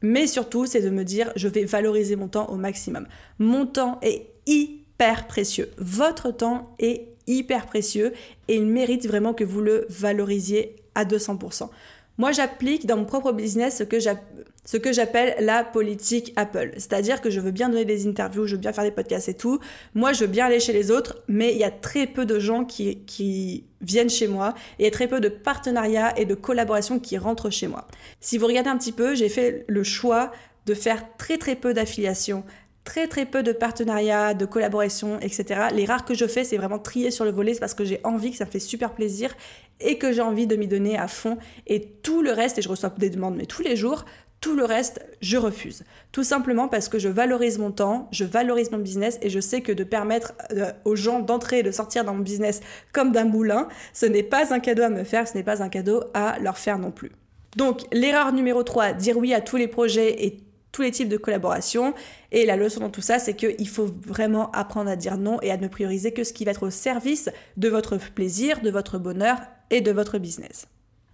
Mais 0.00 0.28
surtout, 0.28 0.64
c'est 0.66 0.80
de 0.80 0.90
me 0.90 1.04
dire, 1.04 1.32
je 1.34 1.48
vais 1.48 1.64
valoriser 1.64 2.14
mon 2.14 2.28
temps 2.28 2.46
au 2.46 2.54
maximum. 2.54 3.08
Mon 3.40 3.66
temps 3.66 3.98
est 4.00 4.26
hyper 4.46 5.26
précieux. 5.26 5.70
Votre 5.76 6.30
temps 6.30 6.76
est 6.78 7.08
hyper 7.26 7.66
précieux 7.66 8.12
et 8.46 8.56
il 8.56 8.66
mérite 8.66 9.06
vraiment 9.06 9.34
que 9.34 9.44
vous 9.44 9.60
le 9.60 9.86
valorisiez 9.88 10.76
à 10.94 11.04
200%. 11.04 11.68
Moi, 12.16 12.32
j'applique 12.32 12.86
dans 12.86 12.96
mon 12.96 13.04
propre 13.04 13.32
business 13.32 13.78
ce 13.78 13.84
que 13.84 13.98
j'appelle 13.98 14.44
ce 14.68 14.76
que 14.76 14.92
j'appelle 14.92 15.34
la 15.40 15.64
politique 15.64 16.34
Apple. 16.36 16.72
C'est-à-dire 16.74 17.22
que 17.22 17.30
je 17.30 17.40
veux 17.40 17.52
bien 17.52 17.70
donner 17.70 17.86
des 17.86 18.06
interviews, 18.06 18.46
je 18.46 18.54
veux 18.54 18.60
bien 18.60 18.74
faire 18.74 18.84
des 18.84 18.90
podcasts 18.90 19.30
et 19.30 19.34
tout. 19.34 19.60
Moi, 19.94 20.12
je 20.12 20.20
veux 20.20 20.26
bien 20.26 20.44
aller 20.44 20.60
chez 20.60 20.74
les 20.74 20.90
autres, 20.90 21.22
mais 21.26 21.52
il 21.52 21.58
y 21.58 21.64
a 21.64 21.70
très 21.70 22.06
peu 22.06 22.26
de 22.26 22.38
gens 22.38 22.66
qui, 22.66 22.98
qui 23.06 23.64
viennent 23.80 24.10
chez 24.10 24.28
moi 24.28 24.52
et 24.78 24.82
il 24.82 24.84
y 24.84 24.88
a 24.88 24.90
très 24.90 25.08
peu 25.08 25.20
de 25.20 25.30
partenariats 25.30 26.12
et 26.18 26.26
de 26.26 26.34
collaborations 26.34 26.98
qui 26.98 27.16
rentrent 27.16 27.48
chez 27.48 27.66
moi. 27.66 27.86
Si 28.20 28.36
vous 28.36 28.46
regardez 28.46 28.68
un 28.68 28.76
petit 28.76 28.92
peu, 28.92 29.14
j'ai 29.14 29.30
fait 29.30 29.64
le 29.68 29.82
choix 29.84 30.32
de 30.66 30.74
faire 30.74 31.02
très 31.16 31.38
très 31.38 31.56
peu 31.56 31.72
d'affiliations 31.72 32.44
très 32.84 33.06
très 33.06 33.26
peu 33.26 33.42
de 33.42 33.52
partenariats, 33.52 34.32
de 34.32 34.46
collaborations, 34.46 35.20
etc. 35.20 35.66
Les 35.74 35.84
rares 35.84 36.06
que 36.06 36.14
je 36.14 36.24
fais, 36.26 36.42
c'est 36.42 36.56
vraiment 36.56 36.78
trier 36.78 37.10
sur 37.10 37.26
le 37.26 37.30
volet, 37.30 37.54
parce 37.60 37.74
que 37.74 37.84
j'ai 37.84 38.00
envie, 38.02 38.30
que 38.30 38.38
ça 38.38 38.46
me 38.46 38.50
fait 38.50 38.60
super 38.60 38.94
plaisir 38.94 39.36
et 39.78 39.98
que 39.98 40.10
j'ai 40.10 40.22
envie 40.22 40.46
de 40.46 40.56
m'y 40.56 40.66
donner 40.66 40.96
à 40.96 41.06
fond. 41.06 41.36
Et 41.66 41.82
tout 42.02 42.22
le 42.22 42.32
reste, 42.32 42.56
et 42.56 42.62
je 42.62 42.68
reçois 42.70 42.88
des 42.96 43.10
demandes, 43.10 43.36
mais 43.36 43.44
tous 43.44 43.62
les 43.62 43.76
jours, 43.76 44.06
tout 44.40 44.54
le 44.54 44.64
reste, 44.64 45.00
je 45.20 45.36
refuse. 45.36 45.82
Tout 46.12 46.22
simplement 46.22 46.68
parce 46.68 46.88
que 46.88 46.98
je 46.98 47.08
valorise 47.08 47.58
mon 47.58 47.72
temps, 47.72 48.08
je 48.12 48.24
valorise 48.24 48.70
mon 48.70 48.78
business 48.78 49.18
et 49.20 49.30
je 49.30 49.40
sais 49.40 49.62
que 49.62 49.72
de 49.72 49.82
permettre 49.82 50.32
euh, 50.52 50.72
aux 50.84 50.94
gens 50.94 51.18
d'entrer 51.20 51.60
et 51.60 51.62
de 51.62 51.72
sortir 51.72 52.04
dans 52.04 52.14
mon 52.14 52.22
business 52.22 52.60
comme 52.92 53.10
d'un 53.10 53.24
moulin, 53.24 53.68
ce 53.92 54.06
n'est 54.06 54.22
pas 54.22 54.54
un 54.54 54.60
cadeau 54.60 54.84
à 54.84 54.90
me 54.90 55.02
faire, 55.02 55.26
ce 55.26 55.36
n'est 55.36 55.42
pas 55.42 55.62
un 55.62 55.68
cadeau 55.68 56.04
à 56.14 56.38
leur 56.38 56.56
faire 56.56 56.78
non 56.78 56.92
plus. 56.92 57.10
Donc 57.56 57.82
l'erreur 57.92 58.32
numéro 58.32 58.62
3, 58.62 58.92
dire 58.92 59.16
oui 59.16 59.34
à 59.34 59.40
tous 59.40 59.56
les 59.56 59.68
projets 59.68 60.24
et 60.24 60.40
tous 60.70 60.82
les 60.82 60.90
types 60.92 61.08
de 61.08 61.16
collaborations. 61.16 61.94
Et 62.30 62.46
la 62.46 62.56
leçon 62.56 62.80
dans 62.80 62.90
tout 62.90 63.00
ça, 63.00 63.18
c'est 63.18 63.34
qu'il 63.34 63.68
faut 63.68 63.90
vraiment 64.06 64.50
apprendre 64.52 64.90
à 64.90 64.96
dire 64.96 65.16
non 65.16 65.40
et 65.42 65.50
à 65.50 65.56
ne 65.56 65.66
prioriser 65.66 66.12
que 66.12 66.22
ce 66.22 66.32
qui 66.32 66.44
va 66.44 66.52
être 66.52 66.66
au 66.66 66.70
service 66.70 67.30
de 67.56 67.68
votre 67.68 67.96
plaisir, 67.96 68.60
de 68.60 68.70
votre 68.70 68.98
bonheur 68.98 69.38
et 69.70 69.80
de 69.80 69.90
votre 69.90 70.18
business. 70.18 70.68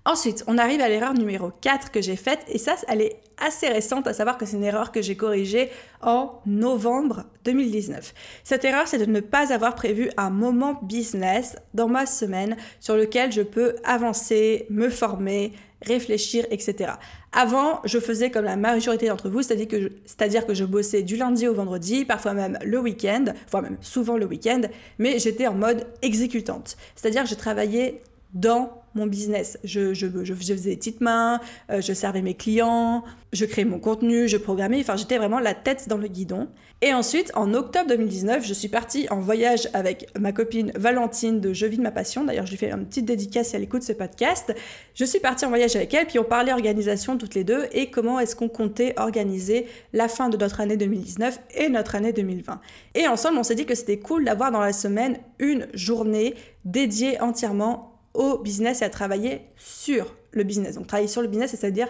Ensuite, 0.06 0.44
on 0.46 0.58
arrive 0.58 0.82
à 0.82 0.88
l'erreur 0.88 1.14
numéro 1.14 1.50
4 1.62 1.90
que 1.90 2.02
j'ai 2.02 2.16
faite, 2.16 2.40
et 2.48 2.58
ça, 2.58 2.76
elle 2.88 3.00
est 3.00 3.16
assez 3.38 3.68
récente, 3.68 4.06
à 4.06 4.12
savoir 4.12 4.36
que 4.36 4.44
c'est 4.44 4.56
une 4.56 4.64
erreur 4.64 4.92
que 4.92 5.00
j'ai 5.00 5.16
corrigée 5.16 5.70
en 6.02 6.42
novembre 6.44 7.24
2019. 7.46 8.12
Cette 8.44 8.66
erreur, 8.66 8.86
c'est 8.86 8.98
de 8.98 9.10
ne 9.10 9.20
pas 9.20 9.50
avoir 9.50 9.74
prévu 9.74 10.10
un 10.18 10.28
moment 10.28 10.78
business 10.82 11.56
dans 11.72 11.88
ma 11.88 12.04
semaine 12.04 12.56
sur 12.80 12.96
lequel 12.96 13.32
je 13.32 13.40
peux 13.40 13.76
avancer, 13.82 14.66
me 14.68 14.90
former, 14.90 15.52
réfléchir, 15.80 16.44
etc. 16.50 16.92
Avant, 17.32 17.80
je 17.84 17.98
faisais 17.98 18.30
comme 18.30 18.44
la 18.44 18.56
majorité 18.56 19.08
d'entre 19.08 19.30
vous, 19.30 19.40
c'est-à-dire 19.40 19.68
que, 19.68 19.80
je, 19.80 20.46
que 20.46 20.54
je 20.54 20.64
bossais 20.64 21.02
du 21.02 21.16
lundi 21.16 21.48
au 21.48 21.54
vendredi, 21.54 22.04
parfois 22.04 22.34
même 22.34 22.58
le 22.62 22.78
week-end, 22.78 23.24
voire 23.50 23.62
même 23.62 23.78
souvent 23.80 24.18
le 24.18 24.26
week-end, 24.26 24.60
mais 24.98 25.18
j'étais 25.18 25.46
en 25.46 25.54
mode 25.54 25.86
exécutante. 26.02 26.76
C'est-à-dire 26.94 27.22
que 27.22 27.30
je 27.30 27.34
travaillais 27.34 28.02
dans 28.34 28.84
mon 28.94 29.06
business. 29.06 29.58
Je, 29.64 29.92
faisais 29.94 30.70
des 30.70 30.76
petites 30.76 31.00
mains, 31.00 31.40
euh, 31.70 31.80
je 31.80 31.92
servais 31.92 32.22
mes 32.22 32.34
clients, 32.34 33.04
je 33.32 33.44
créais 33.44 33.64
mon 33.64 33.80
contenu, 33.80 34.28
je 34.28 34.36
programmais, 34.36 34.80
enfin 34.80 34.96
j'étais 34.96 35.18
vraiment 35.18 35.40
la 35.40 35.54
tête 35.54 35.88
dans 35.88 35.98
le 35.98 36.08
guidon. 36.08 36.48
Et 36.80 36.92
ensuite, 36.92 37.30
en 37.34 37.54
octobre 37.54 37.88
2019, 37.88 38.46
je 38.46 38.52
suis 38.52 38.68
partie 38.68 39.06
en 39.10 39.18
voyage 39.18 39.68
avec 39.72 40.08
ma 40.18 40.32
copine 40.32 40.70
Valentine 40.74 41.40
de 41.40 41.52
Je 41.54 41.66
vis 41.66 41.78
de 41.78 41.82
ma 41.82 41.90
passion. 41.90 42.24
D'ailleurs, 42.24 42.44
je 42.44 42.50
lui 42.50 42.58
fais 42.58 42.70
une 42.70 42.84
petite 42.84 43.06
dédicace 43.06 43.48
si 43.48 43.56
elle 43.56 43.62
écoute 43.62 43.82
ce 43.82 43.92
podcast. 43.92 44.54
Je 44.94 45.04
suis 45.04 45.20
partie 45.20 45.46
en 45.46 45.48
voyage 45.48 45.76
avec 45.76 45.94
elle, 45.94 46.06
puis 46.06 46.18
on 46.18 46.24
parlait 46.24 46.52
organisation 46.52 47.16
toutes 47.16 47.34
les 47.34 47.44
deux 47.44 47.66
et 47.72 47.90
comment 47.90 48.20
est-ce 48.20 48.36
qu'on 48.36 48.48
comptait 48.48 48.92
organiser 48.98 49.66
la 49.92 50.08
fin 50.08 50.28
de 50.28 50.36
notre 50.36 50.60
année 50.60 50.76
2019 50.76 51.40
et 51.54 51.68
notre 51.68 51.94
année 51.94 52.12
2020. 52.12 52.60
Et 52.94 53.08
ensemble, 53.08 53.38
on 53.38 53.42
s'est 53.44 53.54
dit 53.54 53.66
que 53.66 53.74
c'était 53.74 53.98
cool 53.98 54.24
d'avoir 54.24 54.52
dans 54.52 54.60
la 54.60 54.72
semaine 54.72 55.18
une 55.38 55.68
journée 55.72 56.34
dédiée 56.64 57.20
entièrement 57.20 57.93
au 58.14 58.38
business 58.38 58.82
et 58.82 58.84
à 58.84 58.90
travailler 58.90 59.42
sur 59.56 60.14
le 60.32 60.44
business. 60.44 60.76
Donc 60.76 60.86
travailler 60.86 61.08
sur 61.08 61.22
le 61.22 61.28
business, 61.28 61.50
c'est-à-dire 61.50 61.88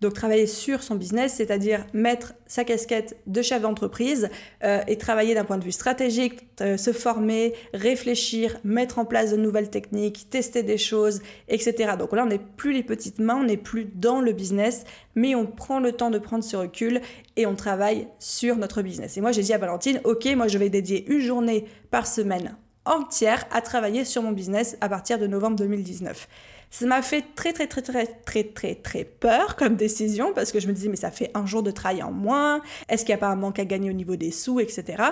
donc 0.00 0.12
travailler 0.12 0.46
sur 0.46 0.82
son 0.82 0.96
business, 0.96 1.34
c'est-à-dire 1.34 1.86
mettre 1.94 2.34
sa 2.46 2.64
casquette 2.64 3.16
de 3.26 3.40
chef 3.42 3.62
d'entreprise 3.62 4.28
euh, 4.62 4.82
et 4.86 4.98
travailler 4.98 5.34
d'un 5.34 5.44
point 5.44 5.56
de 5.56 5.64
vue 5.64 5.72
stratégique, 5.72 6.46
euh, 6.60 6.76
se 6.76 6.92
former, 6.92 7.54
réfléchir, 7.72 8.58
mettre 8.64 8.98
en 8.98 9.06
place 9.06 9.30
de 9.30 9.36
nouvelles 9.36 9.70
techniques, 9.70 10.28
tester 10.28 10.62
des 10.62 10.78
choses, 10.78 11.22
etc. 11.48 11.92
Donc 11.98 12.12
là, 12.12 12.24
on 12.24 12.28
n'est 12.28 12.38
plus 12.38 12.72
les 12.72 12.82
petites 12.82 13.18
mains, 13.18 13.36
on 13.36 13.44
n'est 13.44 13.56
plus 13.56 13.86
dans 13.94 14.20
le 14.20 14.32
business, 14.32 14.84
mais 15.14 15.34
on 15.34 15.46
prend 15.46 15.80
le 15.80 15.92
temps 15.92 16.10
de 16.10 16.18
prendre 16.18 16.44
ce 16.44 16.56
recul 16.56 17.00
et 17.36 17.46
on 17.46 17.54
travaille 17.54 18.08
sur 18.18 18.56
notre 18.56 18.82
business. 18.82 19.16
Et 19.16 19.20
moi, 19.22 19.32
j'ai 19.32 19.42
dit 19.42 19.54
à 19.54 19.58
Valentine, 19.58 20.00
ok, 20.04 20.26
moi 20.36 20.48
je 20.48 20.58
vais 20.58 20.68
dédier 20.68 21.10
une 21.10 21.20
journée 21.20 21.64
par 21.90 22.06
semaine 22.06 22.56
entière 22.84 23.44
à 23.50 23.60
travailler 23.60 24.04
sur 24.04 24.22
mon 24.22 24.32
business 24.32 24.76
à 24.80 24.88
partir 24.88 25.18
de 25.18 25.26
novembre 25.26 25.56
2019. 25.56 26.28
Ça 26.70 26.86
m'a 26.86 27.02
fait 27.02 27.24
très 27.36 27.52
très 27.52 27.66
très 27.68 27.82
très 27.82 28.06
très 28.06 28.44
très 28.44 28.74
très 28.74 29.04
peur 29.04 29.54
comme 29.56 29.76
décision 29.76 30.32
parce 30.34 30.50
que 30.50 30.58
je 30.58 30.66
me 30.66 30.72
disais 30.72 30.88
mais 30.88 30.96
ça 30.96 31.10
fait 31.10 31.30
un 31.34 31.46
jour 31.46 31.62
de 31.62 31.70
travail 31.70 32.02
en 32.02 32.10
moins, 32.10 32.62
est-ce 32.88 33.04
qu'il 33.04 33.12
n'y 33.12 33.18
a 33.18 33.18
pas 33.18 33.28
un 33.28 33.36
manque 33.36 33.60
à 33.60 33.64
gagner 33.64 33.90
au 33.90 33.94
niveau 33.94 34.16
des 34.16 34.32
sous, 34.32 34.58
etc. 34.58 35.02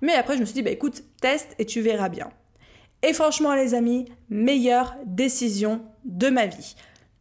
Mais 0.00 0.14
après 0.14 0.34
je 0.34 0.40
me 0.40 0.44
suis 0.44 0.54
dit 0.54 0.62
bah 0.62 0.70
écoute, 0.70 1.04
teste 1.20 1.54
et 1.58 1.64
tu 1.64 1.80
verras 1.80 2.08
bien. 2.08 2.30
Et 3.02 3.12
franchement 3.12 3.54
les 3.54 3.74
amis, 3.74 4.06
meilleure 4.30 4.96
décision 5.06 5.82
de 6.04 6.28
ma 6.28 6.46
vie. 6.46 6.74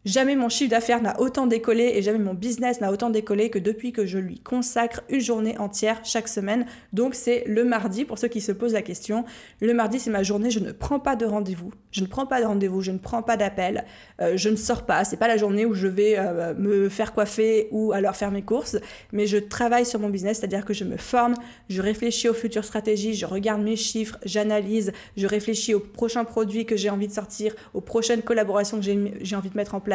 Jamais 0.03 0.35
mon 0.35 0.49
chiffre 0.49 0.71
d'affaires 0.71 0.99
n'a 0.99 1.19
autant 1.19 1.45
décollé 1.45 1.91
et 1.93 2.01
jamais 2.01 2.17
mon 2.17 2.33
business 2.33 2.81
n'a 2.81 2.91
autant 2.91 3.11
décollé 3.11 3.51
que 3.51 3.59
depuis 3.59 3.91
que 3.91 4.07
je 4.07 4.17
lui 4.17 4.39
consacre 4.39 5.01
une 5.09 5.19
journée 5.19 5.59
entière 5.59 6.01
chaque 6.03 6.27
semaine. 6.27 6.65
Donc 6.91 7.13
c'est 7.13 7.43
le 7.45 7.63
mardi 7.63 8.03
pour 8.03 8.17
ceux 8.17 8.27
qui 8.27 8.41
se 8.41 8.51
posent 8.51 8.73
la 8.73 8.81
question. 8.81 9.25
Le 9.59 9.75
mardi 9.75 9.99
c'est 9.99 10.09
ma 10.09 10.23
journée, 10.23 10.49
je 10.49 10.59
ne 10.59 10.71
prends 10.71 10.99
pas 10.99 11.15
de 11.15 11.25
rendez-vous. 11.25 11.71
Je 11.91 12.01
ne 12.01 12.07
prends 12.07 12.25
pas 12.25 12.41
de 12.41 12.47
rendez-vous, 12.47 12.81
je 12.81 12.91
ne 12.91 12.97
prends 12.97 13.21
pas 13.21 13.37
d'appel, 13.37 13.85
euh, 14.21 14.37
je 14.37 14.49
ne 14.49 14.55
sors 14.55 14.87
pas. 14.87 15.03
C'est 15.03 15.17
pas 15.17 15.27
la 15.27 15.37
journée 15.37 15.65
où 15.65 15.75
je 15.75 15.87
vais 15.87 16.17
euh, 16.17 16.55
me 16.55 16.89
faire 16.89 17.13
coiffer 17.13 17.67
ou 17.69 17.91
alors 17.91 18.15
faire 18.15 18.31
mes 18.31 18.41
courses, 18.41 18.77
mais 19.11 19.27
je 19.27 19.37
travaille 19.37 19.85
sur 19.85 19.99
mon 19.99 20.09
business, 20.09 20.39
c'est-à-dire 20.39 20.65
que 20.65 20.73
je 20.73 20.83
me 20.83 20.97
forme, 20.97 21.35
je 21.69 21.79
réfléchis 21.79 22.27
aux 22.27 22.33
futures 22.33 22.65
stratégies, 22.65 23.13
je 23.13 23.27
regarde 23.27 23.61
mes 23.61 23.75
chiffres, 23.75 24.17
j'analyse, 24.25 24.93
je 25.15 25.27
réfléchis 25.27 25.75
aux 25.75 25.79
prochains 25.79 26.23
produits 26.23 26.65
que 26.65 26.75
j'ai 26.75 26.89
envie 26.89 27.07
de 27.07 27.13
sortir, 27.13 27.53
aux 27.75 27.81
prochaines 27.81 28.23
collaborations 28.23 28.79
que 28.79 28.83
j'ai 28.83 29.35
envie 29.35 29.49
de 29.49 29.57
mettre 29.57 29.75
en 29.75 29.79
place 29.79 29.90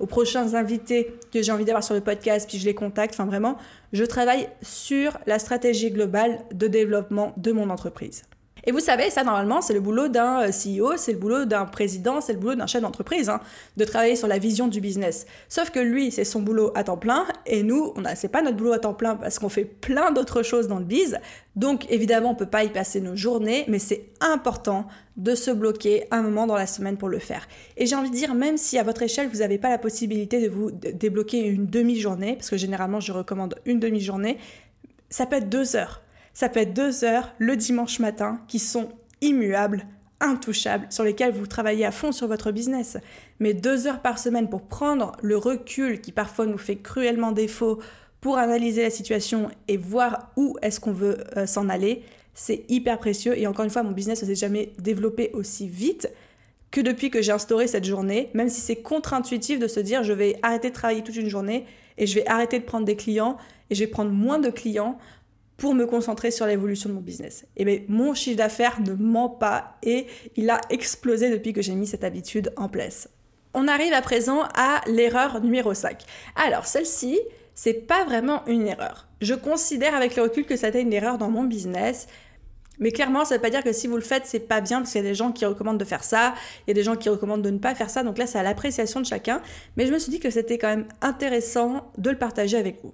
aux 0.00 0.06
prochains 0.06 0.54
invités 0.54 1.14
que 1.32 1.42
j'ai 1.42 1.52
envie 1.52 1.64
d'avoir 1.64 1.84
sur 1.84 1.94
le 1.94 2.00
podcast, 2.00 2.48
puis 2.48 2.58
je 2.58 2.64
les 2.64 2.74
contacte. 2.74 3.14
Enfin, 3.14 3.26
vraiment, 3.26 3.56
je 3.92 4.04
travaille 4.04 4.48
sur 4.62 5.18
la 5.26 5.38
stratégie 5.38 5.90
globale 5.90 6.38
de 6.52 6.66
développement 6.66 7.32
de 7.36 7.52
mon 7.52 7.70
entreprise. 7.70 8.22
Et 8.68 8.72
vous 8.72 8.80
savez, 8.80 9.10
ça 9.10 9.22
normalement, 9.22 9.62
c'est 9.62 9.74
le 9.74 9.80
boulot 9.80 10.08
d'un 10.08 10.42
euh, 10.42 10.48
CEO, 10.48 10.96
c'est 10.96 11.12
le 11.12 11.18
boulot 11.18 11.44
d'un 11.44 11.66
président, 11.66 12.20
c'est 12.20 12.32
le 12.32 12.40
boulot 12.40 12.56
d'un 12.56 12.66
chef 12.66 12.82
d'entreprise, 12.82 13.28
hein, 13.28 13.40
de 13.76 13.84
travailler 13.84 14.16
sur 14.16 14.26
la 14.26 14.38
vision 14.38 14.66
du 14.66 14.80
business. 14.80 15.26
Sauf 15.48 15.70
que 15.70 15.78
lui, 15.78 16.10
c'est 16.10 16.24
son 16.24 16.42
boulot 16.42 16.72
à 16.74 16.82
temps 16.82 16.96
plein, 16.96 17.26
et 17.46 17.62
nous, 17.62 17.92
on 17.94 18.04
a, 18.04 18.16
c'est 18.16 18.28
pas 18.28 18.42
notre 18.42 18.56
boulot 18.56 18.72
à 18.72 18.80
temps 18.80 18.94
plein 18.94 19.14
parce 19.14 19.38
qu'on 19.38 19.48
fait 19.48 19.64
plein 19.64 20.10
d'autres 20.10 20.42
choses 20.42 20.66
dans 20.66 20.80
le 20.80 20.84
biz. 20.84 21.18
Donc 21.54 21.86
évidemment, 21.90 22.30
on 22.30 22.34
peut 22.34 22.44
pas 22.44 22.64
y 22.64 22.68
passer 22.68 23.00
nos 23.00 23.14
journées, 23.14 23.64
mais 23.68 23.78
c'est 23.78 24.06
important 24.20 24.88
de 25.16 25.36
se 25.36 25.52
bloquer 25.52 26.08
un 26.10 26.22
moment 26.22 26.48
dans 26.48 26.56
la 26.56 26.66
semaine 26.66 26.96
pour 26.96 27.08
le 27.08 27.20
faire. 27.20 27.46
Et 27.76 27.86
j'ai 27.86 27.94
envie 27.94 28.10
de 28.10 28.16
dire, 28.16 28.34
même 28.34 28.56
si 28.56 28.78
à 28.78 28.82
votre 28.82 29.02
échelle, 29.02 29.28
vous 29.28 29.38
n'avez 29.38 29.58
pas 29.58 29.70
la 29.70 29.78
possibilité 29.78 30.42
de 30.42 30.48
vous 30.48 30.72
débloquer 30.72 31.38
une 31.38 31.66
demi-journée, 31.66 32.34
parce 32.34 32.50
que 32.50 32.56
généralement, 32.56 32.98
je 32.98 33.12
recommande 33.12 33.54
une 33.64 33.78
demi-journée, 33.78 34.38
ça 35.08 35.24
peut 35.24 35.36
être 35.36 35.48
deux 35.48 35.76
heures 35.76 36.02
ça 36.36 36.50
être 36.52 36.74
deux 36.74 37.02
heures 37.02 37.32
le 37.38 37.56
dimanche 37.56 37.98
matin 37.98 38.42
qui 38.46 38.58
sont 38.58 38.90
immuables, 39.22 39.86
intouchables, 40.20 40.86
sur 40.90 41.02
lesquelles 41.02 41.32
vous 41.32 41.46
travaillez 41.46 41.86
à 41.86 41.90
fond 41.90 42.12
sur 42.12 42.28
votre 42.28 42.52
business. 42.52 42.98
Mais 43.40 43.54
deux 43.54 43.86
heures 43.86 44.02
par 44.02 44.18
semaine 44.18 44.50
pour 44.50 44.60
prendre 44.60 45.12
le 45.22 45.38
recul 45.38 45.98
qui 46.02 46.12
parfois 46.12 46.44
nous 46.44 46.58
fait 46.58 46.76
cruellement 46.76 47.32
défaut 47.32 47.78
pour 48.20 48.36
analyser 48.36 48.82
la 48.82 48.90
situation 48.90 49.48
et 49.66 49.78
voir 49.78 50.30
où 50.36 50.58
est-ce 50.60 50.78
qu'on 50.78 50.92
veut 50.92 51.24
euh, 51.38 51.46
s'en 51.46 51.70
aller, 51.70 52.02
c'est 52.34 52.66
hyper 52.68 52.98
précieux. 52.98 53.38
Et 53.38 53.46
encore 53.46 53.64
une 53.64 53.70
fois, 53.70 53.82
mon 53.82 53.92
business 53.92 54.20
ne 54.20 54.26
s'est 54.26 54.34
jamais 54.34 54.74
développé 54.78 55.30
aussi 55.32 55.66
vite 55.66 56.12
que 56.70 56.82
depuis 56.82 57.08
que 57.08 57.22
j'ai 57.22 57.32
instauré 57.32 57.66
cette 57.66 57.86
journée, 57.86 58.28
même 58.34 58.50
si 58.50 58.60
c'est 58.60 58.76
contre-intuitif 58.76 59.58
de 59.58 59.68
se 59.68 59.80
dire 59.80 60.02
je 60.02 60.12
vais 60.12 60.38
arrêter 60.42 60.68
de 60.68 60.74
travailler 60.74 61.02
toute 61.02 61.16
une 61.16 61.30
journée 61.30 61.64
et 61.96 62.06
je 62.06 62.14
vais 62.14 62.26
arrêter 62.26 62.58
de 62.58 62.64
prendre 62.64 62.84
des 62.84 62.96
clients 62.96 63.38
et 63.70 63.74
je 63.74 63.80
vais 63.80 63.90
prendre 63.90 64.10
moins 64.10 64.38
de 64.38 64.50
clients 64.50 64.98
pour 65.56 65.74
me 65.74 65.86
concentrer 65.86 66.30
sur 66.30 66.46
l'évolution 66.46 66.88
de 66.88 66.94
mon 66.94 67.00
business. 67.00 67.46
Et 67.56 67.64
bien, 67.64 67.80
mon 67.88 68.14
chiffre 68.14 68.36
d'affaires 68.36 68.80
ne 68.80 68.92
ment 68.92 69.28
pas 69.28 69.76
et 69.82 70.06
il 70.36 70.50
a 70.50 70.60
explosé 70.70 71.30
depuis 71.30 71.52
que 71.52 71.62
j'ai 71.62 71.74
mis 71.74 71.86
cette 71.86 72.04
habitude 72.04 72.52
en 72.56 72.68
place. 72.68 73.08
On 73.54 73.68
arrive 73.68 73.94
à 73.94 74.02
présent 74.02 74.42
à 74.54 74.82
l'erreur 74.86 75.40
numéro 75.40 75.72
5. 75.72 76.02
Alors, 76.34 76.66
celle-ci, 76.66 77.18
c'est 77.54 77.72
pas 77.72 78.04
vraiment 78.04 78.44
une 78.46 78.66
erreur. 78.66 79.08
Je 79.22 79.32
considère 79.32 79.94
avec 79.94 80.14
le 80.14 80.24
recul 80.24 80.44
que 80.44 80.56
ça 80.56 80.66
a 80.66 80.68
été 80.68 80.82
une 80.82 80.92
erreur 80.92 81.16
dans 81.16 81.30
mon 81.30 81.44
business. 81.44 82.06
Mais 82.78 82.92
clairement, 82.92 83.24
ça 83.24 83.34
ne 83.34 83.38
veut 83.38 83.42
pas 83.42 83.48
dire 83.48 83.64
que 83.64 83.72
si 83.72 83.86
vous 83.86 83.96
le 83.96 84.02
faites, 84.02 84.26
c'est 84.26 84.40
pas 84.40 84.60
bien, 84.60 84.80
parce 84.80 84.92
qu'il 84.92 85.00
y 85.02 85.06
a 85.06 85.08
des 85.08 85.14
gens 85.14 85.32
qui 85.32 85.46
recommandent 85.46 85.78
de 85.78 85.84
faire 85.86 86.04
ça, 86.04 86.34
il 86.66 86.70
y 86.70 86.72
a 86.72 86.74
des 86.74 86.82
gens 86.82 86.96
qui 86.96 87.08
recommandent 87.08 87.40
de 87.40 87.48
ne 87.48 87.56
pas 87.56 87.74
faire 87.74 87.88
ça, 87.88 88.02
donc 88.02 88.18
là, 88.18 88.26
c'est 88.26 88.38
à 88.38 88.42
l'appréciation 88.42 89.00
de 89.00 89.06
chacun. 89.06 89.40
Mais 89.78 89.86
je 89.86 89.92
me 89.94 89.98
suis 89.98 90.10
dit 90.10 90.20
que 90.20 90.28
c'était 90.28 90.58
quand 90.58 90.68
même 90.68 90.86
intéressant 91.00 91.90
de 91.96 92.10
le 92.10 92.18
partager 92.18 92.58
avec 92.58 92.82
vous. 92.82 92.92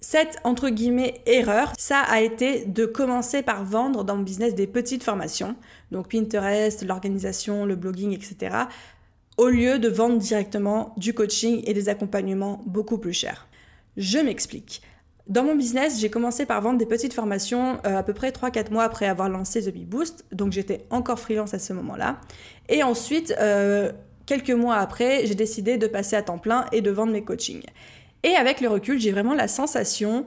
Cette 0.00 0.38
entre 0.44 0.70
guillemets 0.70 1.20
erreur, 1.26 1.72
ça 1.78 2.00
a 2.00 2.20
été 2.20 2.64
de 2.64 2.86
commencer 2.86 3.42
par 3.42 3.64
vendre 3.64 4.02
dans 4.02 4.16
mon 4.16 4.22
business 4.22 4.54
des 4.54 4.66
petites 4.66 5.04
formations, 5.04 5.56
donc 5.90 6.10
Pinterest, 6.10 6.82
l'organisation, 6.82 7.66
le 7.66 7.76
blogging, 7.76 8.12
etc., 8.12 8.56
au 9.36 9.48
lieu 9.48 9.78
de 9.78 9.88
vendre 9.88 10.18
directement 10.18 10.94
du 10.96 11.12
coaching 11.12 11.62
et 11.66 11.74
des 11.74 11.88
accompagnements 11.88 12.62
beaucoup 12.66 12.98
plus 12.98 13.12
chers. 13.12 13.46
Je 13.96 14.18
m'explique. 14.18 14.82
Dans 15.28 15.44
mon 15.44 15.54
business, 15.54 16.00
j'ai 16.00 16.10
commencé 16.10 16.46
par 16.46 16.60
vendre 16.60 16.78
des 16.78 16.86
petites 16.86 17.12
formations 17.12 17.78
euh, 17.86 17.98
à 17.98 18.02
peu 18.02 18.14
près 18.14 18.30
3-4 18.30 18.72
mois 18.72 18.84
après 18.84 19.06
avoir 19.06 19.28
lancé 19.28 19.62
The 19.62 19.72
Bee 19.72 19.84
Boost, 19.84 20.24
donc 20.32 20.52
j'étais 20.52 20.86
encore 20.90 21.20
freelance 21.20 21.54
à 21.54 21.58
ce 21.58 21.72
moment-là. 21.74 22.18
Et 22.68 22.82
ensuite, 22.82 23.34
euh, 23.38 23.92
quelques 24.26 24.50
mois 24.50 24.76
après, 24.76 25.26
j'ai 25.26 25.34
décidé 25.34 25.76
de 25.76 25.86
passer 25.86 26.16
à 26.16 26.22
temps 26.22 26.38
plein 26.38 26.66
et 26.72 26.80
de 26.80 26.90
vendre 26.90 27.12
mes 27.12 27.22
coachings. 27.22 27.62
Et 28.22 28.34
avec 28.36 28.60
le 28.60 28.68
recul, 28.68 29.00
j'ai 29.00 29.12
vraiment 29.12 29.34
la 29.34 29.48
sensation 29.48 30.26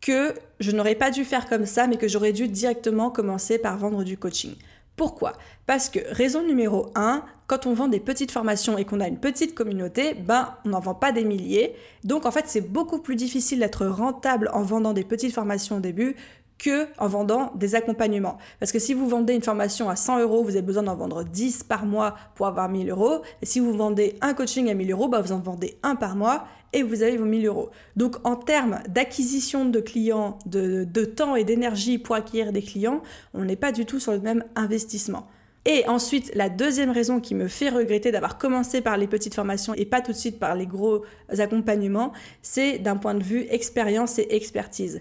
que 0.00 0.34
je 0.60 0.70
n'aurais 0.70 0.94
pas 0.94 1.10
dû 1.10 1.24
faire 1.24 1.48
comme 1.48 1.66
ça, 1.66 1.86
mais 1.86 1.96
que 1.96 2.08
j'aurais 2.08 2.32
dû 2.32 2.48
directement 2.48 3.10
commencer 3.10 3.58
par 3.58 3.78
vendre 3.78 4.04
du 4.04 4.18
coaching. 4.18 4.54
Pourquoi? 4.96 5.32
Parce 5.66 5.88
que 5.88 5.98
raison 6.10 6.42
numéro 6.46 6.92
1, 6.94 7.24
quand 7.46 7.66
on 7.66 7.74
vend 7.74 7.88
des 7.88 8.00
petites 8.00 8.30
formations 8.30 8.78
et 8.78 8.84
qu'on 8.84 9.00
a 9.00 9.08
une 9.08 9.18
petite 9.18 9.54
communauté, 9.54 10.14
ben 10.14 10.54
on 10.64 10.70
n'en 10.70 10.80
vend 10.80 10.94
pas 10.94 11.10
des 11.10 11.24
milliers. 11.24 11.74
Donc 12.04 12.26
en 12.26 12.30
fait, 12.30 12.44
c'est 12.46 12.60
beaucoup 12.60 13.00
plus 13.00 13.16
difficile 13.16 13.58
d'être 13.58 13.86
rentable 13.86 14.50
en 14.52 14.62
vendant 14.62 14.92
des 14.92 15.04
petites 15.04 15.34
formations 15.34 15.78
au 15.78 15.80
début 15.80 16.16
que 16.58 16.86
en 16.98 17.08
vendant 17.08 17.52
des 17.54 17.74
accompagnements. 17.74 18.38
Parce 18.60 18.72
que 18.72 18.78
si 18.78 18.94
vous 18.94 19.08
vendez 19.08 19.34
une 19.34 19.42
formation 19.42 19.88
à 19.90 19.96
100 19.96 20.20
euros, 20.20 20.42
vous 20.42 20.50
avez 20.50 20.62
besoin 20.62 20.82
d'en 20.82 20.96
vendre 20.96 21.24
10 21.24 21.64
par 21.64 21.86
mois 21.86 22.14
pour 22.34 22.46
avoir 22.46 22.68
1000 22.68 22.90
euros. 22.90 23.22
Et 23.42 23.46
si 23.46 23.60
vous 23.60 23.72
vendez 23.72 24.16
un 24.20 24.34
coaching 24.34 24.70
à 24.70 24.74
1000 24.74 24.92
euros, 24.92 25.08
bah 25.08 25.20
vous 25.20 25.32
en 25.32 25.40
vendez 25.40 25.78
un 25.82 25.96
par 25.96 26.16
mois 26.16 26.44
et 26.72 26.82
vous 26.82 27.02
avez 27.02 27.16
vos 27.16 27.24
1000 27.24 27.46
euros. 27.46 27.70
Donc 27.96 28.16
en 28.24 28.36
termes 28.36 28.80
d'acquisition 28.88 29.64
de 29.64 29.80
clients, 29.80 30.38
de, 30.46 30.84
de 30.84 31.04
temps 31.04 31.36
et 31.36 31.44
d'énergie 31.44 31.98
pour 31.98 32.14
acquérir 32.14 32.52
des 32.52 32.62
clients, 32.62 33.02
on 33.32 33.44
n'est 33.44 33.56
pas 33.56 33.72
du 33.72 33.86
tout 33.86 34.00
sur 34.00 34.12
le 34.12 34.20
même 34.20 34.44
investissement. 34.56 35.26
Et 35.66 35.88
ensuite, 35.88 36.30
la 36.34 36.50
deuxième 36.50 36.90
raison 36.90 37.20
qui 37.20 37.34
me 37.34 37.48
fait 37.48 37.70
regretter 37.70 38.12
d'avoir 38.12 38.36
commencé 38.36 38.82
par 38.82 38.98
les 38.98 39.06
petites 39.06 39.34
formations 39.34 39.72
et 39.72 39.86
pas 39.86 40.02
tout 40.02 40.12
de 40.12 40.16
suite 40.16 40.38
par 40.38 40.54
les 40.54 40.66
gros 40.66 41.04
accompagnements, 41.38 42.12
c'est 42.42 42.78
d'un 42.78 42.98
point 42.98 43.14
de 43.14 43.22
vue 43.22 43.46
expérience 43.48 44.18
et 44.18 44.26
expertise. 44.36 45.00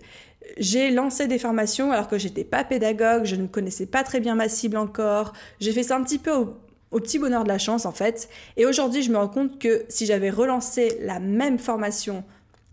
J'ai 0.57 0.91
lancé 0.91 1.27
des 1.27 1.39
formations 1.39 1.91
alors 1.91 2.07
que 2.07 2.17
j'étais 2.17 2.43
pas 2.43 2.63
pédagogue, 2.63 3.25
je 3.25 3.35
ne 3.35 3.47
connaissais 3.47 3.85
pas 3.85 4.03
très 4.03 4.19
bien 4.19 4.35
ma 4.35 4.49
cible 4.49 4.77
encore. 4.77 5.33
J'ai 5.59 5.71
fait 5.71 5.83
ça 5.83 5.95
un 5.95 6.03
petit 6.03 6.19
peu 6.19 6.31
au, 6.91 6.99
petit 6.99 7.17
bonheur 7.17 7.43
de 7.43 7.47
la 7.47 7.57
chance 7.57 7.85
en 7.85 7.91
fait. 7.91 8.29
Et 8.57 8.65
aujourd'hui, 8.65 9.01
je 9.01 9.11
me 9.11 9.17
rends 9.17 9.27
compte 9.27 9.59
que 9.59 9.85
si 9.89 10.05
j'avais 10.05 10.29
relancé 10.29 10.97
la 11.01 11.19
même 11.19 11.57
formation, 11.57 12.23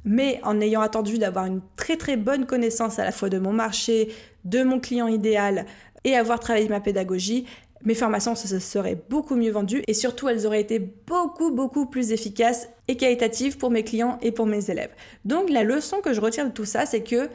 mais 0.05 0.41
en 0.43 0.61
ayant 0.61 0.81
attendu 0.81 1.19
d'avoir 1.19 1.47
une 1.47 1.61
très 1.77 1.97
très 1.97 2.17
bonne 2.17 2.47
connaissance 2.47 2.99
à 2.99 3.05
la 3.05 3.13
fois 3.13 3.29
de 3.29 3.39
mon 3.39 3.53
marché, 3.53 4.13
de 4.45 4.63
mon 4.63 4.81
client 4.81 5.09
idéal 5.09 5.67
et 6.05 6.17
avoir 6.17 6.41
travaillé 6.41 6.69
ma 6.69 6.81
pédagogie, 6.81 7.47
mes 7.83 7.95
formations 7.95 8.35
se 8.35 8.59
seraient 8.59 8.99
beaucoup 9.09 9.37
mieux 9.37 9.51
vendues 9.51 9.83
et 9.87 9.95
surtout 9.95 10.29
elles 10.29 10.47
auraient 10.47 10.61
été 10.61 10.79
beaucoup 10.79 11.51
beaucoup 11.51 11.87
plus 11.87 12.13
efficaces 12.13 12.69
et 12.89 12.97
qualitatives 12.97 13.57
pour 13.57 13.71
mes 13.71 13.85
clients 13.85 14.19
et 14.21 14.33
pour 14.33 14.47
mes 14.47 14.71
élèves. 14.71 14.93
Donc 15.25 15.49
la 15.49 15.65
leçon 15.65 16.01
que 16.01 16.13
je 16.13 16.21
retiens 16.21 16.45
de 16.45 16.53
tout 16.53 16.67
ça, 16.67 16.85
c'est 16.85 17.03
que 17.03 17.31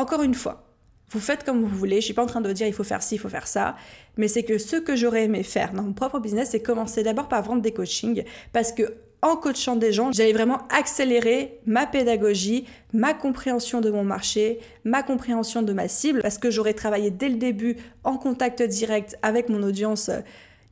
encore 0.00 0.22
une 0.22 0.34
fois, 0.34 0.64
vous 1.10 1.20
faites 1.20 1.44
comme 1.44 1.60
vous 1.60 1.76
voulez. 1.76 1.96
Je 1.96 2.06
suis 2.06 2.14
pas 2.14 2.22
en 2.22 2.26
train 2.26 2.40
de 2.40 2.52
dire 2.52 2.66
il 2.66 2.72
faut 2.72 2.84
faire 2.84 3.02
ci, 3.02 3.16
il 3.16 3.18
faut 3.18 3.28
faire 3.28 3.46
ça, 3.46 3.76
mais 4.16 4.28
c'est 4.28 4.44
que 4.44 4.58
ce 4.58 4.76
que 4.76 4.96
j'aurais 4.96 5.24
aimé 5.24 5.42
faire 5.42 5.72
dans 5.72 5.82
mon 5.82 5.92
propre 5.92 6.20
business, 6.20 6.50
c'est 6.50 6.62
commencer 6.62 7.02
d'abord 7.02 7.28
par 7.28 7.42
vendre 7.42 7.62
des 7.62 7.72
coachings 7.72 8.24
parce 8.52 8.72
que 8.72 8.94
en 9.22 9.36
coachant 9.36 9.76
des 9.76 9.92
gens, 9.92 10.12
j'allais 10.12 10.32
vraiment 10.32 10.66
accélérer 10.70 11.60
ma 11.66 11.86
pédagogie, 11.86 12.64
ma 12.94 13.12
compréhension 13.12 13.82
de 13.82 13.90
mon 13.90 14.02
marché, 14.02 14.60
ma 14.84 15.02
compréhension 15.02 15.62
de 15.62 15.74
ma 15.74 15.88
cible 15.88 16.22
parce 16.22 16.38
que 16.38 16.50
j'aurais 16.50 16.72
travaillé 16.72 17.10
dès 17.10 17.28
le 17.28 17.36
début 17.36 17.76
en 18.02 18.16
contact 18.16 18.62
direct 18.62 19.18
avec 19.20 19.50
mon 19.50 19.62
audience 19.62 20.10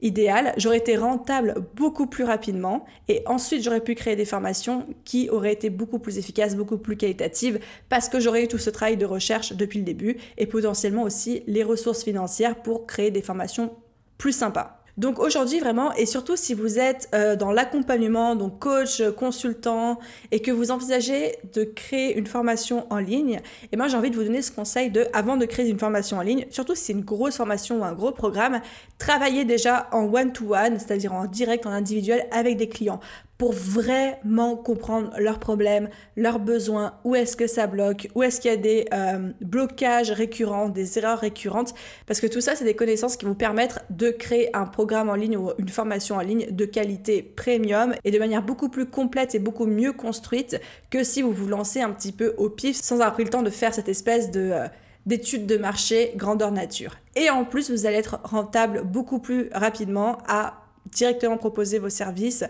idéal, 0.01 0.55
j'aurais 0.57 0.79
été 0.79 0.97
rentable 0.97 1.55
beaucoup 1.75 2.07
plus 2.07 2.25
rapidement 2.25 2.85
et 3.09 3.23
ensuite 3.27 3.63
j'aurais 3.63 3.81
pu 3.81 3.95
créer 3.95 4.17
des 4.17 4.25
formations 4.25 4.87
qui 5.05 5.29
auraient 5.31 5.53
été 5.53 5.71
beaucoup 5.71 5.99
plus 5.99 6.19
efficaces, 6.19 6.57
beaucoup 6.57 6.79
plus 6.79 6.97
qualitatives 6.97 7.59
parce 7.89 8.09
que 8.09 8.21
j'aurais 8.21 8.45
eu 8.45 8.49
tout 8.49 8.59
ce 8.59 8.71
travail 8.71 8.97
de 8.97 9.07
recherche 9.07 9.53
depuis 9.53 9.79
le 9.79 9.85
début 9.85 10.17
et 10.37 10.47
potentiellement 10.47 11.03
aussi 11.03 11.43
les 11.47 11.63
ressources 11.63 12.05
financières 12.05 12.63
pour 12.63 12.87
créer 12.87 13.11
des 13.11 13.23
formations 13.23 13.73
plus 14.19 14.33
sympas. 14.33 14.78
Donc 14.99 15.21
aujourd'hui 15.21 15.61
vraiment, 15.61 15.95
et 15.95 16.07
surtout 16.07 16.37
si 16.37 16.55
vous 16.55 16.81
êtes 16.81 17.09
euh, 17.15 17.37
dans 17.37 17.53
l'accompagnement, 17.53 18.35
donc 18.35 18.59
coach, 18.59 19.01
consultant, 19.17 20.01
et 20.33 20.41
que 20.41 20.51
vous 20.51 20.73
envisagez 20.73 21.37
de 21.55 21.63
créer 21.63 22.19
une 22.19 22.27
formation 22.27 22.85
en 22.91 22.99
ligne, 22.99 23.35
et 23.35 23.69
eh 23.73 23.77
moi 23.77 23.87
ben, 23.87 23.93
j'ai 23.93 23.97
envie 23.97 24.11
de 24.11 24.17
vous 24.17 24.25
donner 24.25 24.43
ce 24.43 24.51
conseil 24.51 24.91
de, 24.91 25.07
avant 25.13 25.37
de 25.37 25.45
créer 25.47 25.69
une 25.69 25.79
formation 25.79 26.19
en 26.19 26.23
ligne, 26.23 26.47
surtout 26.51 26.75
si 26.75 26.87
c'est 26.87 26.93
une 26.95 27.05
grosse 27.05 27.37
formation 27.37 27.79
ou 27.79 27.85
un 27.85 27.93
gros 27.93 28.11
programme, 28.11 28.61
travaillez 28.99 29.45
déjà 29.45 29.89
en 29.93 30.13
one-to-one, 30.13 30.81
c'est-à-dire 30.81 31.13
en 31.13 31.27
direct, 31.27 31.65
en 31.65 31.71
individuel 31.71 32.27
avec 32.33 32.57
des 32.57 32.69
clients 32.69 32.99
pour 33.39 33.53
vraiment 33.53 34.57
comprendre 34.57 35.13
leurs 35.17 35.39
problèmes, 35.39 35.89
leurs 36.17 36.41
besoins, 36.41 36.95
où 37.05 37.15
est-ce 37.15 37.37
que 37.37 37.47
ça 37.47 37.69
bloque, 37.69 38.09
où 38.17 38.25
est-ce 38.25 38.41
qu'il 38.41 38.51
y 38.51 38.55
a 38.55 38.57
des 38.57 38.87
euh, 38.93 39.31
blocages 39.41 40.11
récurrents, 40.11 40.69
des 40.69 40.99
erreurs 40.99 41.21
récurrentes, 41.21 41.73
parce 42.07 42.21
que 42.21 42.27
tout 42.27 42.41
ça, 42.41 42.57
c'est 42.57 42.65
des 42.65 42.75
connaissances 42.75 43.17
qui 43.17 43.27
vous 43.27 43.37
permettent 43.37 43.85
de 43.91 44.11
créer 44.11 44.55
un 44.57 44.67
programme 44.67 45.09
en 45.09 45.15
ligne 45.15 45.37
ou 45.37 45.53
une 45.59 45.69
formation 45.69 46.17
en 46.17 46.21
ligne 46.21 46.49
de 46.51 46.65
qualité 46.65 47.23
premium 47.23 47.95
et 48.03 48.11
de 48.11 48.19
manière 48.19 48.43
beaucoup 48.43 48.69
plus 48.69 48.87
complète 48.87 49.37
et 49.37 49.39
beaucoup 49.39 49.67
mieux 49.67 49.93
construite 49.93 50.61
que 50.91 51.05
si 51.05 51.23
vous 51.23 51.33
vous 51.33 51.47
lancez 51.47 51.81
un 51.81 51.91
petit 51.91 52.13
peu 52.13 52.35
au 52.39 52.51
pif 52.51 52.77
sans 52.77 52.97
avoir 52.97 53.13
pris 53.13 53.23
le 53.23 53.31
temps 53.31 53.43
de 53.43 53.51
faire 53.51 53.73
cette 53.73 53.89
espèce 53.89 54.31
de... 54.31 54.51
Euh, 54.53 54.67
d'études 55.07 55.47
de 55.47 55.57
marché 55.57 56.13
grandeur 56.17 56.53
nature. 56.53 56.97
Et 57.17 57.31
en 57.31 57.47
plus, 57.47 57.71
vous 57.71 57.87
allez 57.87 57.97
être 57.97 58.21
rentable 58.25 58.83
beaucoup 58.85 59.21
plus 59.21 59.49
rapidement 59.55 60.19
à 60.29 60.61
directement 60.93 61.39
proposer 61.39 61.79
vos 61.79 61.89
services 61.89 62.45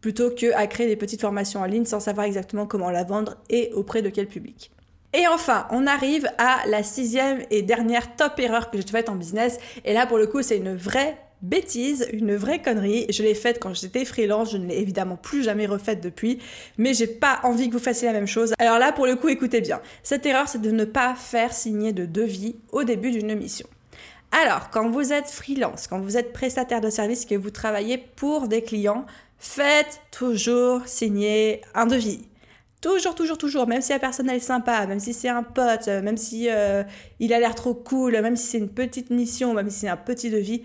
plutôt 0.00 0.30
que 0.30 0.52
à 0.54 0.66
créer 0.66 0.86
des 0.86 0.96
petites 0.96 1.20
formations 1.20 1.60
en 1.60 1.66
ligne 1.66 1.84
sans 1.84 2.00
savoir 2.00 2.26
exactement 2.26 2.66
comment 2.66 2.90
la 2.90 3.04
vendre 3.04 3.36
et 3.48 3.70
auprès 3.74 4.02
de 4.02 4.08
quel 4.08 4.26
public. 4.26 4.70
Et 5.12 5.26
enfin, 5.26 5.66
on 5.70 5.86
arrive 5.86 6.28
à 6.38 6.60
la 6.66 6.82
sixième 6.82 7.42
et 7.50 7.62
dernière 7.62 8.14
top 8.14 8.38
erreur 8.38 8.70
que 8.70 8.78
j'ai 8.78 8.86
faite 8.86 9.08
en 9.08 9.16
business. 9.16 9.58
Et 9.84 9.92
là, 9.92 10.06
pour 10.06 10.18
le 10.18 10.26
coup, 10.28 10.40
c'est 10.42 10.56
une 10.56 10.76
vraie 10.76 11.18
bêtise, 11.42 12.06
une 12.12 12.36
vraie 12.36 12.60
connerie. 12.60 13.06
Je 13.10 13.22
l'ai 13.22 13.34
faite 13.34 13.58
quand 13.60 13.74
j'étais 13.74 14.04
freelance, 14.04 14.52
je 14.52 14.56
ne 14.56 14.66
l'ai 14.66 14.78
évidemment 14.78 15.16
plus 15.16 15.42
jamais 15.42 15.66
refaite 15.66 16.00
depuis, 16.00 16.38
mais 16.78 16.94
j'ai 16.94 17.06
pas 17.08 17.40
envie 17.42 17.68
que 17.68 17.72
vous 17.72 17.80
fassiez 17.80 18.06
la 18.06 18.14
même 18.14 18.26
chose. 18.26 18.52
Alors 18.58 18.78
là, 18.78 18.92
pour 18.92 19.06
le 19.06 19.16
coup, 19.16 19.28
écoutez 19.28 19.60
bien. 19.60 19.80
Cette 20.02 20.26
erreur, 20.26 20.48
c'est 20.48 20.60
de 20.60 20.70
ne 20.70 20.84
pas 20.84 21.14
faire 21.14 21.52
signer 21.52 21.92
de 21.92 22.06
devis 22.06 22.56
au 22.70 22.84
début 22.84 23.10
d'une 23.10 23.34
mission. 23.34 23.66
Alors, 24.32 24.70
quand 24.70 24.88
vous 24.90 25.12
êtes 25.12 25.28
freelance, 25.28 25.88
quand 25.88 25.98
vous 25.98 26.16
êtes 26.16 26.32
prestataire 26.32 26.80
de 26.80 26.88
service, 26.88 27.24
que 27.24 27.34
vous 27.34 27.50
travaillez 27.50 27.98
pour 27.98 28.46
des 28.46 28.62
clients, 28.62 29.06
faites 29.40 30.00
toujours 30.12 30.86
signer 30.86 31.62
un 31.74 31.86
devis. 31.86 32.20
Toujours, 32.80 33.14
toujours, 33.14 33.36
toujours, 33.36 33.66
même 33.66 33.82
si 33.82 33.92
la 33.92 33.98
personne 33.98 34.30
est 34.30 34.38
sympa, 34.38 34.86
même 34.86 35.00
si 35.00 35.12
c'est 35.12 35.28
un 35.28 35.42
pote, 35.42 35.88
même 35.88 36.16
si 36.16 36.48
euh, 36.48 36.82
il 37.18 37.32
a 37.32 37.38
l'air 37.38 37.54
trop 37.54 37.74
cool, 37.74 38.12
même 38.12 38.36
si 38.36 38.46
c'est 38.46 38.58
une 38.58 38.70
petite 38.70 39.10
mission, 39.10 39.52
même 39.52 39.68
si 39.68 39.80
c'est 39.80 39.88
un 39.88 39.98
petit 39.98 40.30
devis, 40.30 40.62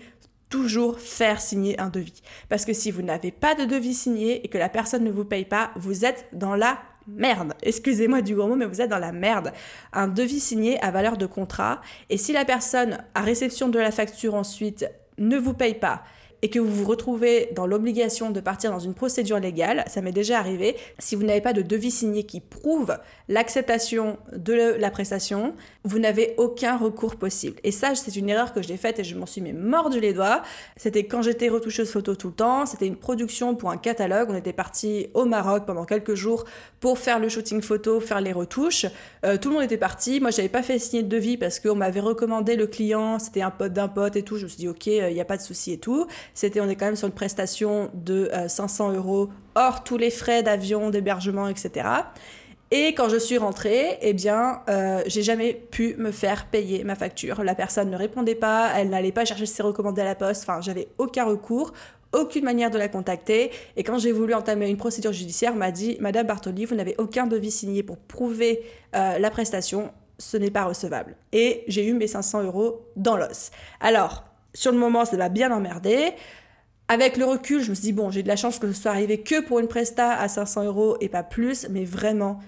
toujours 0.48 1.00
faire 1.00 1.40
signer 1.40 1.78
un 1.80 1.88
devis. 1.88 2.22
Parce 2.48 2.64
que 2.64 2.72
si 2.72 2.90
vous 2.90 3.02
n'avez 3.02 3.32
pas 3.32 3.54
de 3.54 3.64
devis 3.64 3.94
signé 3.94 4.44
et 4.44 4.48
que 4.48 4.56
la 4.56 4.68
personne 4.68 5.04
ne 5.04 5.10
vous 5.10 5.24
paye 5.24 5.44
pas, 5.44 5.72
vous 5.76 6.04
êtes 6.04 6.26
dans 6.32 6.54
la 6.54 6.78
merde. 7.06 7.54
Excusez-moi 7.62 8.22
du 8.22 8.34
gros 8.34 8.48
mot, 8.48 8.56
mais 8.56 8.66
vous 8.66 8.80
êtes 8.80 8.90
dans 8.90 8.98
la 8.98 9.12
merde. 9.12 9.52
Un 9.92 10.08
devis 10.08 10.40
signé 10.40 10.82
à 10.82 10.90
valeur 10.90 11.16
de 11.16 11.26
contrat. 11.26 11.80
Et 12.08 12.16
si 12.16 12.32
la 12.32 12.44
personne, 12.44 12.98
à 13.14 13.22
réception 13.22 13.68
de 13.68 13.78
la 13.78 13.90
facture 13.90 14.34
ensuite, 14.34 14.86
ne 15.18 15.36
vous 15.36 15.54
paye 15.54 15.74
pas, 15.74 16.02
et 16.42 16.50
que 16.50 16.58
vous 16.58 16.72
vous 16.72 16.84
retrouvez 16.84 17.50
dans 17.54 17.66
l'obligation 17.66 18.30
de 18.30 18.40
partir 18.40 18.70
dans 18.70 18.78
une 18.78 18.94
procédure 18.94 19.38
légale, 19.38 19.84
ça 19.88 20.00
m'est 20.00 20.12
déjà 20.12 20.38
arrivé, 20.38 20.76
si 20.98 21.16
vous 21.16 21.22
n'avez 21.22 21.40
pas 21.40 21.52
de 21.52 21.62
devis 21.62 21.90
signé 21.90 22.24
qui 22.24 22.40
prouve 22.40 22.96
l'acceptation 23.28 24.18
de 24.34 24.76
la 24.78 24.90
prestation, 24.90 25.54
vous 25.84 25.98
n'avez 25.98 26.34
aucun 26.36 26.76
recours 26.76 27.16
possible. 27.16 27.56
Et 27.64 27.72
ça, 27.72 27.94
c'est 27.94 28.16
une 28.16 28.28
erreur 28.28 28.52
que 28.52 28.62
j'ai 28.62 28.76
faite 28.76 28.98
et 28.98 29.04
je 29.04 29.16
m'en 29.16 29.26
suis 29.26 29.40
mis 29.40 29.52
mordu 29.52 30.00
les 30.00 30.12
doigts. 30.12 30.42
C'était 30.76 31.06
quand 31.06 31.22
j'étais 31.22 31.48
retoucheuse 31.48 31.90
photo 31.90 32.14
tout 32.14 32.28
le 32.28 32.34
temps, 32.34 32.66
c'était 32.66 32.86
une 32.86 32.96
production 32.96 33.54
pour 33.54 33.70
un 33.70 33.76
catalogue, 33.76 34.28
on 34.30 34.36
était 34.36 34.52
parti 34.52 35.08
au 35.14 35.24
Maroc 35.24 35.64
pendant 35.66 35.84
quelques 35.84 36.14
jours 36.14 36.44
pour 36.80 36.98
faire 36.98 37.18
le 37.18 37.28
shooting 37.28 37.62
photo, 37.62 38.00
faire 38.00 38.20
les 38.20 38.32
retouches. 38.32 38.86
Euh, 39.24 39.36
tout 39.38 39.48
le 39.48 39.54
monde 39.54 39.64
était 39.64 39.76
parti, 39.76 40.20
moi 40.20 40.30
j'avais 40.30 40.48
pas 40.48 40.62
fait 40.62 40.78
signer 40.78 41.02
de 41.02 41.08
devis 41.08 41.36
parce 41.36 41.60
qu'on 41.60 41.74
m'avait 41.74 42.00
recommandé 42.00 42.56
le 42.56 42.66
client, 42.66 43.18
c'était 43.18 43.42
un 43.42 43.50
pote 43.50 43.72
d'un 43.72 43.88
pote 43.88 44.16
et 44.16 44.22
tout, 44.22 44.36
je 44.36 44.44
me 44.44 44.48
suis 44.48 44.58
dit 44.58 44.68
ok, 44.68 44.86
il 44.86 45.00
euh, 45.00 45.12
n'y 45.12 45.20
a 45.20 45.24
pas 45.24 45.36
de 45.36 45.42
souci 45.42 45.72
et 45.72 45.78
tout. 45.78 46.06
C'était, 46.34 46.60
on 46.60 46.68
est 46.68 46.76
quand 46.76 46.86
même 46.86 46.96
sur 46.96 47.06
une 47.06 47.14
prestation 47.14 47.90
de 47.94 48.30
500 48.48 48.90
euh, 48.90 48.96
euros 48.96 49.30
hors 49.54 49.84
tous 49.84 49.96
les 49.96 50.10
frais 50.10 50.42
d'avion, 50.42 50.90
d'hébergement, 50.90 51.48
etc. 51.48 51.86
Et 52.72 52.94
quand 52.94 53.08
je 53.08 53.16
suis 53.16 53.38
rentrée, 53.38 53.96
eh 54.00 54.12
bien, 54.12 54.62
euh, 54.68 55.00
j'ai 55.06 55.22
jamais 55.22 55.54
pu 55.54 55.94
me 55.98 56.10
faire 56.10 56.46
payer 56.46 56.82
ma 56.82 56.96
facture. 56.96 57.44
La 57.44 57.54
personne 57.54 57.90
ne 57.90 57.96
répondait 57.96 58.34
pas, 58.34 58.72
elle 58.74 58.90
n'allait 58.90 59.12
pas 59.12 59.24
chercher 59.24 59.46
ses 59.46 59.62
recommandés 59.62 60.02
à 60.02 60.04
la 60.04 60.16
poste. 60.16 60.42
Enfin, 60.42 60.60
j'avais 60.60 60.88
aucun 60.98 61.24
recours, 61.24 61.72
aucune 62.12 62.44
manière 62.44 62.72
de 62.72 62.78
la 62.78 62.88
contacter. 62.88 63.52
Et 63.76 63.84
quand 63.84 63.98
j'ai 63.98 64.10
voulu 64.10 64.34
entamer 64.34 64.68
une 64.68 64.76
procédure 64.76 65.12
judiciaire, 65.12 65.54
m'a 65.54 65.70
dit, 65.70 65.96
Madame 66.00 66.26
Bartoli, 66.26 66.64
vous 66.64 66.74
n'avez 66.74 66.96
aucun 66.98 67.28
devis 67.28 67.52
signé 67.52 67.84
pour 67.84 67.98
prouver 67.98 68.64
euh, 68.96 69.18
la 69.18 69.30
prestation. 69.30 69.92
Ce 70.18 70.36
n'est 70.36 70.50
pas 70.50 70.64
recevable. 70.64 71.14
Et 71.32 71.62
j'ai 71.68 71.86
eu 71.86 71.92
mes 71.92 72.08
500 72.08 72.42
euros 72.42 72.80
dans 72.96 73.16
l'os. 73.16 73.52
Alors, 73.80 74.24
sur 74.56 74.72
le 74.72 74.78
moment, 74.78 75.04
ça 75.04 75.16
m'a 75.16 75.28
bien 75.28 75.52
emmerdé. 75.52 76.12
Avec 76.88 77.16
le 77.16 77.24
recul, 77.24 77.62
je 77.62 77.70
me 77.70 77.74
suis 77.74 77.82
dit, 77.82 77.92
bon, 77.92 78.10
j'ai 78.10 78.22
de 78.22 78.28
la 78.28 78.36
chance 78.36 78.58
que 78.58 78.72
ce 78.72 78.80
soit 78.80 78.90
arrivé 78.92 79.20
que 79.20 79.40
pour 79.40 79.58
une 79.58 79.68
presta 79.68 80.12
à 80.12 80.28
500 80.28 80.64
euros 80.64 80.96
et 81.00 81.08
pas 81.08 81.22
plus, 81.22 81.66
mais 81.68 81.84
vraiment, 81.84 82.40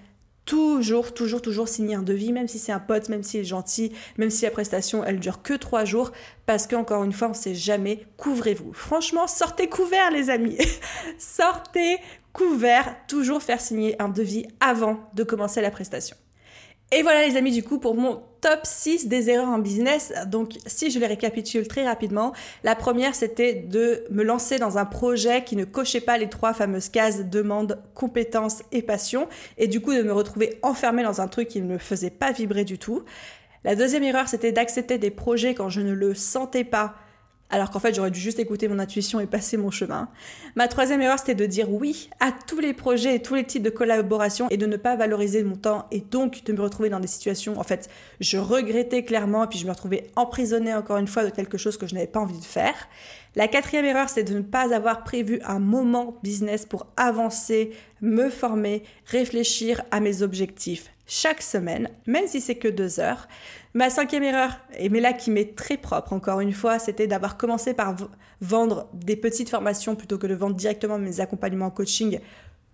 toujours, 0.47 1.12
toujours, 1.12 1.42
toujours 1.42 1.68
signer 1.68 1.97
un 1.97 2.03
devis, 2.03 2.33
même 2.33 2.49
si 2.49 2.59
c'est 2.59 2.73
un 2.73 2.79
pote, 2.79 3.11
même 3.11 3.23
s'il 3.23 3.40
est 3.40 3.44
gentil, 3.44 3.92
même 4.16 4.31
si 4.31 4.44
la 4.44 4.51
prestation, 4.51 5.05
elle 5.05 5.21
dure 5.21 5.42
que 5.42 5.53
trois 5.53 5.85
jours, 5.85 6.12
parce 6.47 6.66
qu'encore 6.66 7.05
une 7.05 7.12
fois, 7.12 7.29
on 7.29 7.35
sait 7.35 7.55
jamais, 7.55 8.07
couvrez-vous. 8.16 8.73
Franchement, 8.73 9.27
sortez 9.27 9.68
couvert, 9.68 10.11
les 10.11 10.31
amis. 10.31 10.57
sortez 11.18 11.99
couvert, 12.33 12.97
toujours 13.07 13.42
faire 13.42 13.61
signer 13.61 14.01
un 14.01 14.09
devis 14.09 14.47
avant 14.61 14.99
de 15.12 15.25
commencer 15.25 15.61
la 15.61 15.71
prestation. 15.71 16.16
Et 16.90 17.03
voilà 17.03 17.27
les 17.27 17.37
amis 17.37 17.53
du 17.53 17.62
coup 17.62 17.79
pour 17.79 17.94
mon 17.94 18.22
top 18.40 18.61
6 18.62 19.09
des 19.09 19.29
erreurs 19.29 19.48
en 19.48 19.59
business. 19.59 20.11
Donc 20.27 20.57
si 20.66 20.90
je 20.90 20.98
les 20.98 21.07
récapitule 21.07 21.68
très 21.68 21.85
rapidement, 21.85 22.33
la 22.64 22.74
première 22.74 23.14
c'était 23.14 23.53
de 23.53 24.05
me 24.11 24.22
lancer 24.22 24.59
dans 24.59 24.79
un 24.79 24.87
projet 24.87 25.44
qui 25.44 25.55
ne 25.55 25.66
cochait 25.66 26.01
pas 26.01 26.16
les 26.16 26.31
trois 26.31 26.55
fameuses 26.55 26.88
cases 26.88 27.27
demande, 27.27 27.83
compétences 27.92 28.62
et 28.72 28.81
passion 28.81 29.29
et 29.59 29.68
du 29.68 29.83
coup 29.83 29.92
de 29.92 30.03
me 30.03 30.12
retrouver 30.12 30.59
enfermée 30.62 31.03
dans 31.03 31.20
un 31.20 31.29
truc 31.29 31.48
qui 31.48 31.61
ne 31.61 31.66
me 31.66 31.79
faisait 31.79 32.09
pas 32.09 32.33
vibrer 32.33 32.64
du 32.64 32.79
tout. 32.79 33.05
La 33.64 33.77
deuxième 33.77 34.05
erreur 34.05 34.27
c'était 34.27 34.53
d'accepter 34.53 34.96
des 34.96 35.11
projets 35.11 35.53
quand 35.55 35.68
je 35.68 35.83
ne 35.83 35.92
le 35.92 36.14
sentais 36.14 36.64
pas 36.64 36.94
alors 37.51 37.71
qu'en 37.71 37.79
fait 37.79 37.95
j'aurais 37.95 38.11
dû 38.11 38.21
juste 38.21 38.39
écouter 38.39 38.69
mon 38.69 38.79
intuition 38.79 39.21
et 39.21 39.27
passer 39.27 39.57
mon 39.57 39.71
chemin. 39.71 40.09
Ma 40.57 40.69
troisième 40.69 41.01
erreur, 41.01 41.19
c'était 41.19 41.35
de 41.35 41.47
dire 41.47 41.71
oui 41.71 42.11
à 42.21 42.33
tous 42.33 42.61
les 42.61 42.73
projets 42.73 43.17
et 43.17 43.23
tous 43.23 43.35
les 43.35 43.45
types 43.45 43.63
de 43.63 43.71
collaboration 43.71 44.49
et 44.51 44.57
de 44.57 44.67
ne 44.67 44.77
pas 44.77 44.97
valoriser 44.97 45.43
mon 45.43 45.57
temps 45.57 45.87
et 45.91 46.01
donc 46.01 46.45
de 46.45 46.53
me 46.53 46.61
retrouver 46.61 46.89
dans 46.89 47.01
des 47.01 47.09
situations, 47.09 47.59
en 47.59 47.65
fait, 47.65 47.89
je 48.21 48.39
regrettais 48.39 49.05
clairement 49.05 49.45
et 49.45 49.47
puis 49.47 49.59
je 49.59 49.67
me 49.67 49.71
retrouvais 49.71 50.07
emprisonnée 50.17 50.75
encore 50.75 50.99
une 50.99 51.09
fois 51.09 51.25
de 51.25 51.31
quelque 51.31 51.59
chose 51.59 51.77
que 51.77 51.87
je 51.87 51.95
n'avais 51.95 52.07
pas 52.07 52.21
envie 52.21 52.39
de 52.39 52.45
faire. 52.45 52.75
La 53.37 53.47
quatrième 53.47 53.85
erreur, 53.85 54.09
c'est 54.09 54.25
de 54.25 54.35
ne 54.35 54.43
pas 54.43 54.75
avoir 54.75 55.05
prévu 55.05 55.41
un 55.45 55.59
moment 55.59 56.19
business 56.23 56.67
pour 56.67 56.87
avancer, 56.97 57.71
me 58.01 58.31
former, 58.31 58.83
réfléchir 59.07 59.83
à 59.91 60.01
mes 60.01 60.23
objectifs 60.23 60.91
chaque 61.09 61.41
semaine, 61.41 61.89
même 62.07 62.27
si 62.27 62.41
c'est 62.41 62.57
que 62.57 62.69
deux 62.69 63.01
heures. 63.01 63.27
Ma 63.79 63.91
cinquième 63.91 64.25
erreur, 64.25 64.59
et 64.77 64.88
mais 64.88 64.99
là 64.99 65.12
qui 65.12 65.31
m'est 65.31 65.55
très 65.55 65.77
propre 65.77 66.12
encore 66.12 66.41
une 66.41 66.53
fois, 66.53 66.81
c'était 66.81 67.07
d'avoir 67.07 67.37
commencé 67.37 67.75
par 67.75 67.95
vendre 68.41 68.88
des 68.93 69.14
petites 69.14 69.51
formations 69.51 69.95
plutôt 69.95 70.19
que 70.19 70.27
de 70.27 70.35
vendre 70.35 70.57
directement 70.57 70.99
mes 70.99 71.21
accompagnements 71.21 71.67
en 71.67 71.71
coaching 71.71 72.19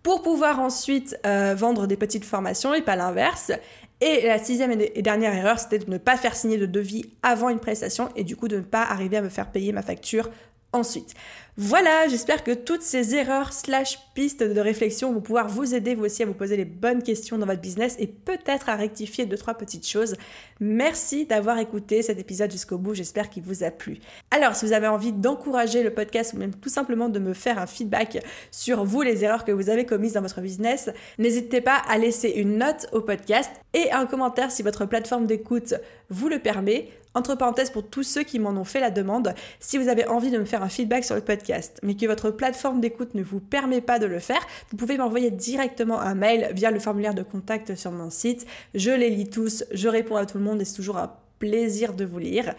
pour 0.03 0.23
pouvoir 0.23 0.61
ensuite 0.61 1.14
euh, 1.27 1.55
vendre 1.55 1.87
des 1.87 1.99
petites 1.99 2.25
formations 2.25 2.73
et 2.73 2.81
pas 2.81 2.97
l'inverse. 2.97 3.53
Et 4.01 4.23
la 4.27 4.38
sixième 4.38 4.81
et 4.81 5.03
dernière 5.03 5.35
erreur, 5.35 5.59
c'était 5.59 5.79
de 5.79 5.90
ne 5.90 5.99
pas 5.99 6.17
faire 6.17 6.35
signer 6.35 6.57
de 6.57 6.64
devis 6.64 7.05
avant 7.23 7.51
une 7.51 7.61
prestation 7.61 8.09
et 8.17 8.25
du 8.25 8.35
coup 8.35 8.49
de 8.49 8.57
ne 8.57 8.62
pas 8.62 8.85
arriver 8.85 9.19
à 9.19 9.21
me 9.21 9.29
faire 9.29 9.53
payer 9.53 9.73
ma 9.73 9.83
facture 9.83 10.31
ensuite. 10.75 11.15
Voilà, 11.57 12.09
j'espère 12.09 12.43
que 12.43 12.51
toutes 12.51 12.83
ces 12.83 13.15
erreurs 13.15 13.53
slash 13.53 14.01
pistes 14.15 14.43
de 14.43 14.61
réflexion 14.61 15.13
vont 15.13 15.21
pouvoir 15.21 15.47
vous 15.47 15.73
aider 15.73 15.95
vous 15.95 16.05
aussi 16.05 16.25
à 16.25 16.27
vous 16.27 16.35
poser 16.35 16.57
les 16.57 16.65
bonnes 16.65 17.01
questions 17.01 17.39
dans 17.39 17.47
votre 17.47 17.61
business 17.61 17.95
et 18.01 18.09
peut-être 18.09 18.69
à 18.69 18.75
rectifier 18.75 19.25
deux 19.25 19.37
trois 19.37 19.55
petites 19.55 19.87
choses. 19.87 20.17
Merci 20.59 21.27
d'avoir 21.27 21.61
écouté 21.61 22.03
cet 22.03 22.19
épisode 22.19 22.51
jusqu'au 22.51 22.77
bout, 22.77 22.95
j'espère 22.95 23.31
qu'il 23.31 23.45
vous 23.45 23.63
a 23.63 23.71
plu. 23.71 24.01
Alors, 24.33 24.57
si 24.57 24.67
vous 24.67 24.73
avez 24.73 24.89
envie 24.89 25.13
d'encourager 25.13 25.85
le 25.85 25.95
podcast 25.95 26.33
ou 26.35 26.39
même 26.39 26.57
tout 26.57 26.69
simplement 26.69 27.09
de 27.09 27.21
me 27.21 27.35
faire 27.35 27.61
un 27.61 27.67
feedback 27.67 28.25
sur 28.51 28.85
vous 28.85 29.03
les 29.03 29.23
erreurs 29.23 29.45
que 29.45 29.53
vous 29.53 29.71
avez 29.71 29.87
commises 29.87 30.15
dans 30.15 30.23
votre 30.23 30.41
business, 30.41 30.91
n'hésitez 31.19 31.61
pas 31.61 31.81
à 31.89 31.99
laisser 31.99 32.31
une 32.31 32.59
note 32.59 32.89
au 32.91 33.01
podcast 33.01 33.53
et 33.75 33.93
un 33.93 34.07
commentaire 34.07 34.51
si 34.51 34.65
votre 34.65 34.87
plateforme 34.87 35.27
d'écoute 35.27 35.75
vous 36.11 36.29
le 36.29 36.41
permet. 36.41 36.89
Entre 37.14 37.37
parenthèses, 37.37 37.70
pour 37.70 37.88
tous 37.88 38.03
ceux 38.03 38.22
qui 38.22 38.38
m'en 38.38 38.50
ont 38.50 38.64
fait 38.64 38.81
la 38.81 38.90
demande, 38.90 39.35
si 39.61 39.79
vous 39.79 39.88
avez 39.88 40.07
envie 40.07 40.31
de 40.31 40.38
me 40.38 40.44
faire 40.44 40.62
un 40.62 40.68
feedback 40.68 41.05
sur 41.05 41.14
le 41.14 41.20
podcast, 41.20 41.79
mais 41.83 41.94
que 41.94 42.07
votre 42.07 42.31
plateforme 42.31 42.81
d'écoute 42.81 43.14
ne 43.14 43.22
vous 43.22 43.40
permet 43.40 43.81
pas 43.81 43.98
de 43.98 44.07
le 44.07 44.18
faire, 44.18 44.44
vous 44.70 44.77
pouvez 44.77 44.98
m'envoyer 44.98 45.31
directement 45.31 46.00
un 46.00 46.14
mail 46.14 46.50
via 46.55 46.70
le 46.70 46.81
formulaire 46.81 47.14
de 47.14 47.22
contact 47.22 47.77
sur 47.77 47.92
mon 47.92 48.11
site. 48.11 48.46
Je 48.74 48.90
les 48.90 49.11
lis 49.11 49.31
tous, 49.31 49.64
je 49.72 49.88
réponds 49.88 50.16
à 50.16 50.27
tout 50.27 50.38
le 50.38 50.44
monde 50.44 50.61
et 50.61 50.64
c'est 50.64 50.74
toujours 50.77 50.98
un 50.98 51.12
plaisir 51.38 51.94
de 51.94 52.05
vous 52.05 52.18
lire. 52.18 52.55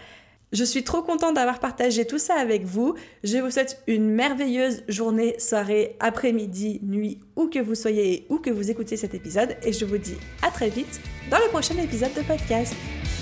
Je 0.51 0.63
suis 0.63 0.83
trop 0.83 1.01
contente 1.01 1.35
d'avoir 1.35 1.59
partagé 1.59 2.05
tout 2.05 2.19
ça 2.19 2.35
avec 2.35 2.63
vous. 2.63 2.95
Je 3.23 3.39
vous 3.39 3.51
souhaite 3.51 3.81
une 3.87 4.09
merveilleuse 4.09 4.83
journée, 4.87 5.35
soirée, 5.37 5.97
après-midi, 5.99 6.79
nuit, 6.83 7.19
où 7.35 7.47
que 7.47 7.59
vous 7.59 7.75
soyez 7.75 8.13
et 8.13 8.25
où 8.29 8.37
que 8.37 8.51
vous 8.51 8.71
écoutez 8.71 8.95
cet 8.95 9.13
épisode. 9.13 9.57
Et 9.63 9.73
je 9.73 9.83
vous 9.83 9.97
dis 9.97 10.17
à 10.41 10.51
très 10.51 10.69
vite 10.69 11.01
dans 11.29 11.39
le 11.39 11.49
prochain 11.49 11.75
épisode 11.77 12.13
de 12.13 12.21
podcast. 12.21 12.73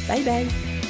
Bye 0.07 0.23
bye 0.23 0.82